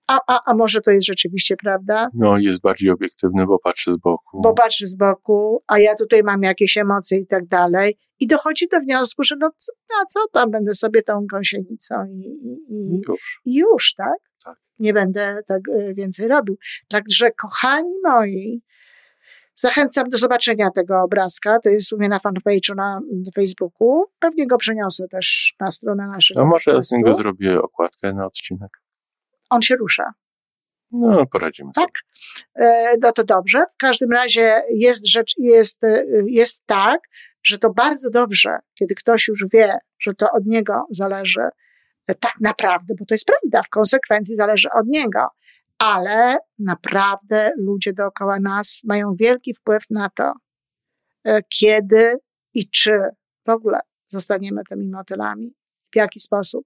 a, 0.09 0.19
a, 0.27 0.39
a 0.45 0.53
może 0.53 0.81
to 0.81 0.91
jest 0.91 1.07
rzeczywiście 1.07 1.55
prawda, 1.55 2.09
No 2.13 2.37
jest 2.37 2.61
bardziej 2.61 2.89
obiektywny, 2.89 3.45
bo 3.45 3.59
patrzy 3.59 3.91
z 3.91 3.97
boku. 3.97 4.41
bo 4.43 4.53
patrzy 4.53 4.87
z 4.87 4.95
boku, 4.97 5.63
a 5.67 5.79
ja 5.79 5.95
tutaj 5.95 6.23
mam 6.23 6.43
jakieś 6.43 6.77
emocje 6.77 7.17
i 7.17 7.27
tak 7.27 7.47
dalej. 7.47 7.95
I 8.19 8.27
dochodzi 8.27 8.67
do 8.71 8.79
wniosku, 8.79 9.23
że 9.23 9.35
no 9.39 9.49
co, 9.57 9.71
a 10.01 10.05
co 10.05 10.19
tam, 10.31 10.51
będę 10.51 10.73
sobie 10.73 11.01
tą 11.01 11.25
gąsienicą 11.31 11.95
i, 12.05 12.19
i, 12.69 13.01
już. 13.07 13.41
i 13.45 13.53
już, 13.55 13.93
tak? 13.93 14.17
Tak. 14.45 14.57
Nie 14.79 14.93
będę 14.93 15.39
tak 15.47 15.61
e, 15.79 15.93
więcej 15.93 16.27
robił. 16.27 16.57
Także, 16.87 17.31
kochani 17.31 17.93
moi, 18.03 18.61
zachęcam 19.55 20.09
do 20.09 20.17
zobaczenia 20.17 20.71
tego 20.71 21.01
obrazka. 21.01 21.59
To 21.59 21.69
jest 21.69 21.93
u 21.93 21.97
mnie 21.97 22.09
na 22.09 22.19
fanpage'u 22.19 22.75
na 22.75 22.99
Facebooku. 23.35 24.05
Pewnie 24.19 24.47
go 24.47 24.57
przeniosę 24.57 25.07
też 25.07 25.55
na 25.59 25.71
stronę 25.71 26.07
naszego 26.07 26.41
A 26.41 26.45
może 26.45 26.83
z 26.83 26.91
niego 26.91 27.13
zrobię 27.13 27.61
okładkę 27.61 28.13
na 28.13 28.25
odcinek. 28.25 28.78
On 29.49 29.61
się 29.61 29.75
rusza. 29.75 30.13
No, 30.91 31.25
poradzimy 31.25 31.71
sobie. 31.73 31.87
Tak? 31.87 31.95
No 33.01 33.11
to 33.11 33.23
dobrze. 33.23 33.59
W 33.73 33.77
każdym 33.77 34.11
razie 34.11 34.61
jest 34.75 35.07
rzecz, 35.07 35.33
jest, 35.37 35.83
e, 35.83 36.03
jest 36.27 36.63
tak, 36.65 36.99
że 37.43 37.57
to 37.57 37.73
bardzo 37.73 38.09
dobrze, 38.09 38.59
kiedy 38.73 38.95
ktoś 38.95 39.27
już 39.27 39.45
wie, 39.53 39.77
że 39.99 40.13
to 40.13 40.31
od 40.31 40.45
niego 40.45 40.85
zależy 40.89 41.49
e, 42.07 42.15
tak 42.15 42.33
naprawdę, 42.41 42.95
bo 42.99 43.05
to 43.05 43.13
jest 43.13 43.25
prawda, 43.25 43.63
w 43.63 43.69
konsekwencji 43.69 44.35
zależy 44.35 44.69
od 44.71 44.87
niego. 44.87 45.27
Ale 45.77 46.37
naprawdę 46.59 47.51
ludzie 47.57 47.93
dookoła 47.93 48.39
nas 48.39 48.81
mają 48.83 49.15
wielki 49.15 49.53
wpływ 49.53 49.83
na 49.89 50.09
to, 50.09 50.33
e, 51.23 51.43
kiedy 51.43 52.15
i 52.53 52.69
czy 52.69 53.01
w 53.45 53.49
ogóle 53.49 53.79
zostaniemy 54.07 54.61
tymi 54.69 54.89
motylami, 54.89 55.53
w 55.91 55.95
jaki 55.95 56.19
sposób. 56.19 56.65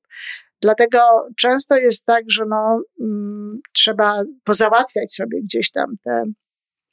Dlatego 0.64 1.00
często 1.38 1.76
jest 1.76 2.06
tak, 2.06 2.24
że 2.28 2.44
no, 2.50 2.82
mm, 3.02 3.60
trzeba 3.74 4.22
pozałatwiać 4.44 5.14
sobie 5.16 5.42
gdzieś 5.44 5.72
tam 5.72 5.86
te, 6.04 6.24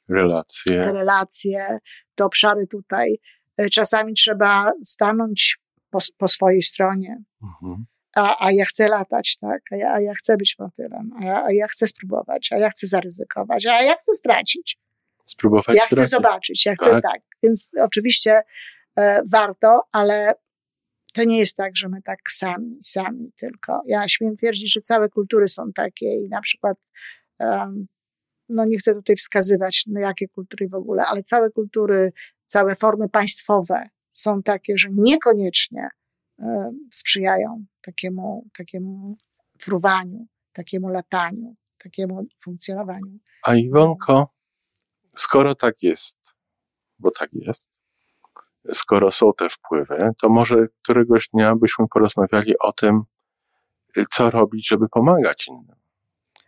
te 0.07 0.13
Relacje. 0.13 0.91
relacje, 0.91 1.77
te 2.15 2.25
obszary 2.25 2.67
tutaj. 2.67 3.15
E, 3.57 3.69
Czasami 3.69 4.13
trzeba 4.13 4.71
stanąć 4.83 5.57
po, 5.89 5.99
po 6.17 6.27
swojej 6.27 6.61
stronie, 6.61 7.17
Mhm. 7.43 7.85
a, 8.15 8.45
a 8.45 8.51
ja 8.51 8.65
chcę 8.65 8.87
latać, 8.87 9.37
tak, 9.37 9.61
a 9.71 9.75
ja, 9.75 9.93
a 9.93 10.01
ja 10.01 10.13
chcę 10.13 10.37
być 10.37 10.55
motylem, 10.59 11.11
a 11.19 11.25
ja, 11.25 11.43
a 11.43 11.51
ja 11.51 11.67
chcę 11.67 11.87
spróbować, 11.87 12.49
a 12.51 12.57
ja 12.57 12.69
chcę 12.69 12.87
zaryzykować, 12.87 13.65
a 13.65 13.83
ja 13.83 13.93
chcę 13.95 14.13
stracić. 14.13 14.77
Spróbować 15.25 15.77
Ja 15.77 15.83
chcę 15.83 15.95
stracić. 15.95 16.09
zobaczyć, 16.11 16.65
ja 16.65 16.73
chcę 16.75 16.89
Tak. 16.89 17.03
tak. 17.03 17.21
Więc 17.43 17.69
oczywiście 17.81 18.41
e, 18.95 19.21
warto, 19.31 19.81
ale 19.91 20.33
to 21.11 21.23
nie 21.23 21.39
jest 21.39 21.57
tak, 21.57 21.77
że 21.77 21.89
my 21.89 22.01
tak 22.01 22.19
sami, 22.29 22.77
sami 22.81 23.31
tylko. 23.37 23.81
Ja 23.85 24.07
śmiem 24.07 24.37
twierdzić, 24.37 24.73
że 24.73 24.81
całe 24.81 25.09
kultury 25.09 25.47
są 25.47 25.71
takie 25.75 26.15
i 26.15 26.29
na 26.29 26.41
przykład, 26.41 26.77
no 28.49 28.65
nie 28.65 28.77
chcę 28.77 28.93
tutaj 28.93 29.15
wskazywać, 29.15 29.83
no 29.87 29.99
jakie 29.99 30.27
kultury 30.27 30.69
w 30.69 30.73
ogóle, 30.73 31.03
ale 31.05 31.23
całe 31.23 31.51
kultury, 31.51 32.13
całe 32.45 32.75
formy 32.75 33.09
państwowe 33.09 33.89
są 34.13 34.43
takie, 34.43 34.77
że 34.77 34.89
niekoniecznie 34.91 35.89
sprzyjają 36.91 37.65
takiemu, 37.81 38.47
takiemu 38.57 39.17
fruwaniu, 39.61 40.27
takiemu 40.53 40.89
lataniu, 40.89 41.55
takiemu 41.77 42.27
funkcjonowaniu. 42.39 43.19
A 43.43 43.55
Iwonko, 43.55 44.29
skoro 45.15 45.55
tak 45.55 45.83
jest, 45.83 46.35
bo 46.99 47.11
tak 47.11 47.29
jest, 47.33 47.70
skoro 48.71 49.11
są 49.11 49.33
te 49.37 49.49
wpływy, 49.49 50.09
to 50.21 50.29
może 50.29 50.55
któregoś 50.83 51.29
dnia 51.33 51.55
byśmy 51.55 51.85
porozmawiali 51.87 52.53
o 52.59 52.71
tym, 52.71 53.01
y, 53.97 54.05
co 54.11 54.31
robić, 54.31 54.67
żeby 54.67 54.89
pomagać 54.89 55.47
innym 55.47 55.75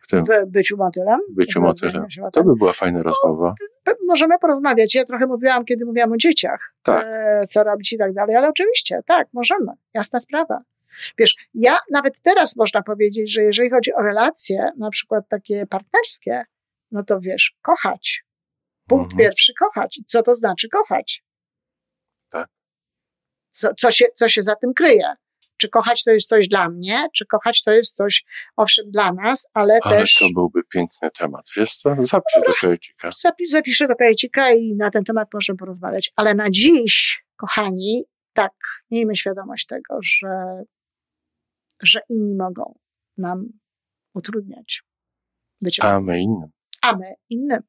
w 0.01 0.07
tym 0.07 0.23
W 0.23 0.27
byciu 0.47 0.77
motylem. 0.77 1.19
byciu 1.35 1.59
W 1.59 1.63
motylem. 1.63 2.03
byciu 2.03 2.21
To 2.33 2.43
by 2.43 2.55
była 2.55 2.73
fajna 2.73 3.03
rozmowa. 3.03 3.55
Pe- 3.89 3.95
Możemy 4.07 4.39
porozmawiać. 4.39 4.95
Ja 4.95 5.05
trochę 5.05 5.25
mówiłam, 5.27 5.65
kiedy 5.65 5.85
mówiłam 5.85 6.11
o 6.11 6.17
dzieciach, 6.17 6.73
Tak. 6.83 7.05
e, 7.05 7.47
co 7.49 7.63
robić 7.63 7.93
i 7.93 7.97
tak 7.97 8.13
dalej, 8.13 8.35
ale 8.35 8.49
oczywiście, 8.49 9.01
tak, 9.07 9.27
możemy. 9.33 9.71
Jasna 9.93 10.19
sprawa. 10.19 10.59
Wiesz, 11.17 11.35
ja 11.53 11.77
nawet 11.91 12.21
teraz 12.21 12.55
można 12.55 12.81
powiedzieć, 12.83 13.33
że 13.33 13.41
jeżeli 13.41 13.69
chodzi 13.69 13.93
o 13.93 14.01
relacje, 14.01 14.71
na 14.77 14.89
przykład 14.89 15.23
takie 15.29 15.65
partnerskie, 15.65 16.43
no 16.91 17.03
to 17.03 17.19
wiesz, 17.19 17.55
kochać. 17.61 18.25
Punkt 18.87 19.11
Mhm. 19.11 19.17
pierwszy, 19.19 19.53
kochać. 19.59 19.99
Co 20.07 20.23
to 20.23 20.35
znaczy 20.35 20.69
kochać? 20.69 21.23
Tak. 22.33 22.49
Co, 23.51 23.73
co, 23.73 23.91
się, 23.91 24.05
co 24.15 24.29
się 24.29 24.41
za 24.41 24.55
tym 24.55 24.73
kryje? 24.73 25.13
Czy 25.57 25.69
kochać 25.69 26.03
to 26.03 26.11
jest 26.11 26.27
coś 26.27 26.47
dla 26.47 26.69
mnie, 26.69 27.07
czy 27.15 27.25
kochać 27.25 27.63
to 27.63 27.71
jest 27.71 27.95
coś, 27.95 28.23
owszem, 28.55 28.91
dla 28.91 29.13
nas, 29.13 29.49
ale, 29.53 29.79
Ale 29.81 29.99
też... 29.99 30.13
to 30.13 30.25
byłby 30.33 30.63
piękny 30.63 31.11
temat. 31.11 31.45
Wiesz 31.57 31.75
co? 31.75 31.89
Zapisz 31.99 32.41
do 32.47 32.53
kajecika. 32.61 33.09
Zapi- 33.09 33.47
zapiszę 33.49 33.87
do 33.87 33.95
kajecika 33.95 34.51
i 34.51 34.75
na 34.75 34.89
ten 34.89 35.03
temat 35.03 35.27
możemy 35.33 35.57
porozmawiać. 35.57 36.11
Ale 36.15 36.33
na 36.35 36.49
dziś, 36.49 37.23
kochani, 37.35 38.03
tak, 38.33 38.53
miejmy 38.91 39.15
świadomość 39.15 39.65
tego, 39.65 39.99
że, 40.03 40.63
że 41.81 41.99
inni 42.09 42.35
mogą 42.35 42.79
nam 43.17 43.45
utrudniać 44.13 44.83
bycie, 45.61 45.83
A 45.83 45.99
my 45.99 46.21
innym. 46.21 46.49
a 46.81 46.95
my 46.95 47.13
innym. 47.29 47.59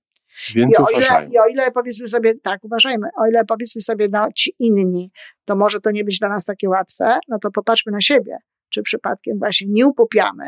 Więc 0.54 0.72
I 0.78 0.82
o, 0.82 0.86
ile. 0.98 1.26
I 1.30 1.38
o 1.38 1.46
ile 1.46 1.70
powiedzmy 1.70 2.08
sobie, 2.08 2.34
tak, 2.42 2.64
uważajmy, 2.64 3.08
o 3.18 3.26
ile 3.26 3.44
powiedzmy 3.44 3.82
sobie, 3.82 4.08
no 4.12 4.28
ci 4.34 4.54
inni, 4.58 5.10
to 5.44 5.56
może 5.56 5.80
to 5.80 5.90
nie 5.90 6.04
być 6.04 6.18
dla 6.18 6.28
nas 6.28 6.44
takie 6.44 6.68
łatwe, 6.68 7.18
no 7.28 7.38
to 7.38 7.50
popatrzmy 7.50 7.92
na 7.92 8.00
siebie. 8.00 8.36
Czy 8.68 8.82
przypadkiem 8.82 9.38
właśnie 9.38 9.66
nie 9.70 9.86
upopiamy 9.86 10.44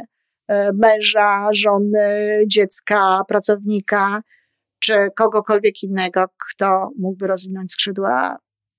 e, 0.49 0.72
męża, 0.72 1.49
żony, 1.53 2.42
dziecka, 2.46 3.22
pracownika, 3.29 4.22
czy 4.79 5.09
kogokolwiek 5.16 5.83
innego, 5.83 6.25
kto 6.51 6.90
mógłby 6.99 7.27
rozwinąć 7.27 7.72
skrzydła 7.72 8.37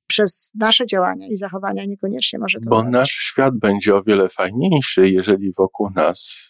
przez 0.08 0.52
nasze 0.56 0.86
działania 0.86 1.28
i 1.28 1.38
zachowania, 1.38 1.86
niekoniecznie 1.86 2.40
może 2.40 2.60
to 2.60 2.70
Bo 2.70 2.78
robić. 2.78 2.94
nasz 2.94 3.10
świat 3.10 3.58
będzie 3.58 3.96
o 3.96 4.04
wiele 4.04 4.30
fajniejszy, 4.30 5.10
jeżeli 5.10 5.52
wokół 5.58 5.90
nas 5.90 6.50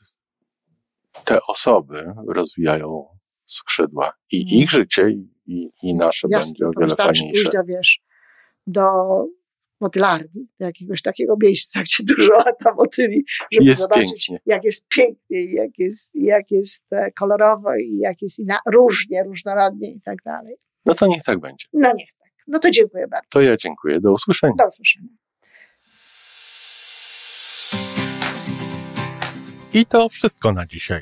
te 1.26 1.40
osoby 1.48 2.14
rozwijają 2.28 3.17
skrzydła. 3.48 4.12
I 4.32 4.42
Mhm. 4.42 4.62
ich 4.62 4.70
życie, 4.72 5.10
i, 5.46 5.70
i 5.84 5.94
nasze 5.94 6.28
Jasne, 6.32 6.52
będzie 6.52 6.66
o 6.68 6.72
wiele 6.72 6.86
wystarczy 6.88 7.20
fajniejsze. 7.20 7.44
pójść 7.44 7.58
do, 7.58 7.64
wiesz, 7.64 8.00
do 8.68 8.82
motylarni, 9.82 10.48
do 10.60 10.66
jakiegoś 10.66 11.02
takiego 11.02 11.36
miejsca, 11.44 11.82
gdzie 11.84 12.04
dużo 12.04 12.34
lata 12.34 12.74
motyli, 12.78 13.26
żeby 13.52 13.66
Jest 13.66 13.82
zobaczyć, 13.82 14.28
pięknie. 14.28 14.40
jak 14.46 14.64
jest 14.64 14.88
pięknie, 14.88 15.54
jak 15.54 15.72
jest, 15.78 16.12
jak 16.14 16.52
jest 16.52 16.86
e, 16.94 17.12
kolorowo 17.12 17.76
i 17.76 17.98
jak 17.98 18.22
jest 18.22 18.40
ina- 18.40 18.60
różnie, 18.72 19.24
różnorodnie 19.24 19.92
i 19.92 20.02
tak 20.02 20.18
dalej. 20.26 20.56
No 20.86 20.94
to 20.94 21.08
niech 21.08 21.24
tak 21.24 21.40
będzie. 21.40 21.68
No 21.74 21.94
niech 21.94 22.10
tak. 22.20 22.32
No 22.48 22.60
to 22.60 22.72
dziękuję 22.72 23.08
bardzo. 23.08 23.28
To 23.32 23.42
ja 23.42 23.58
dziękuję. 23.58 24.00
Do 24.02 24.12
usłyszenia. 24.12 24.54
Do 24.60 24.68
usłyszenia. 24.68 25.08
I 29.74 29.86
to 29.86 30.10
wszystko 30.10 30.52
na 30.52 30.66
dzisiaj. 30.66 31.02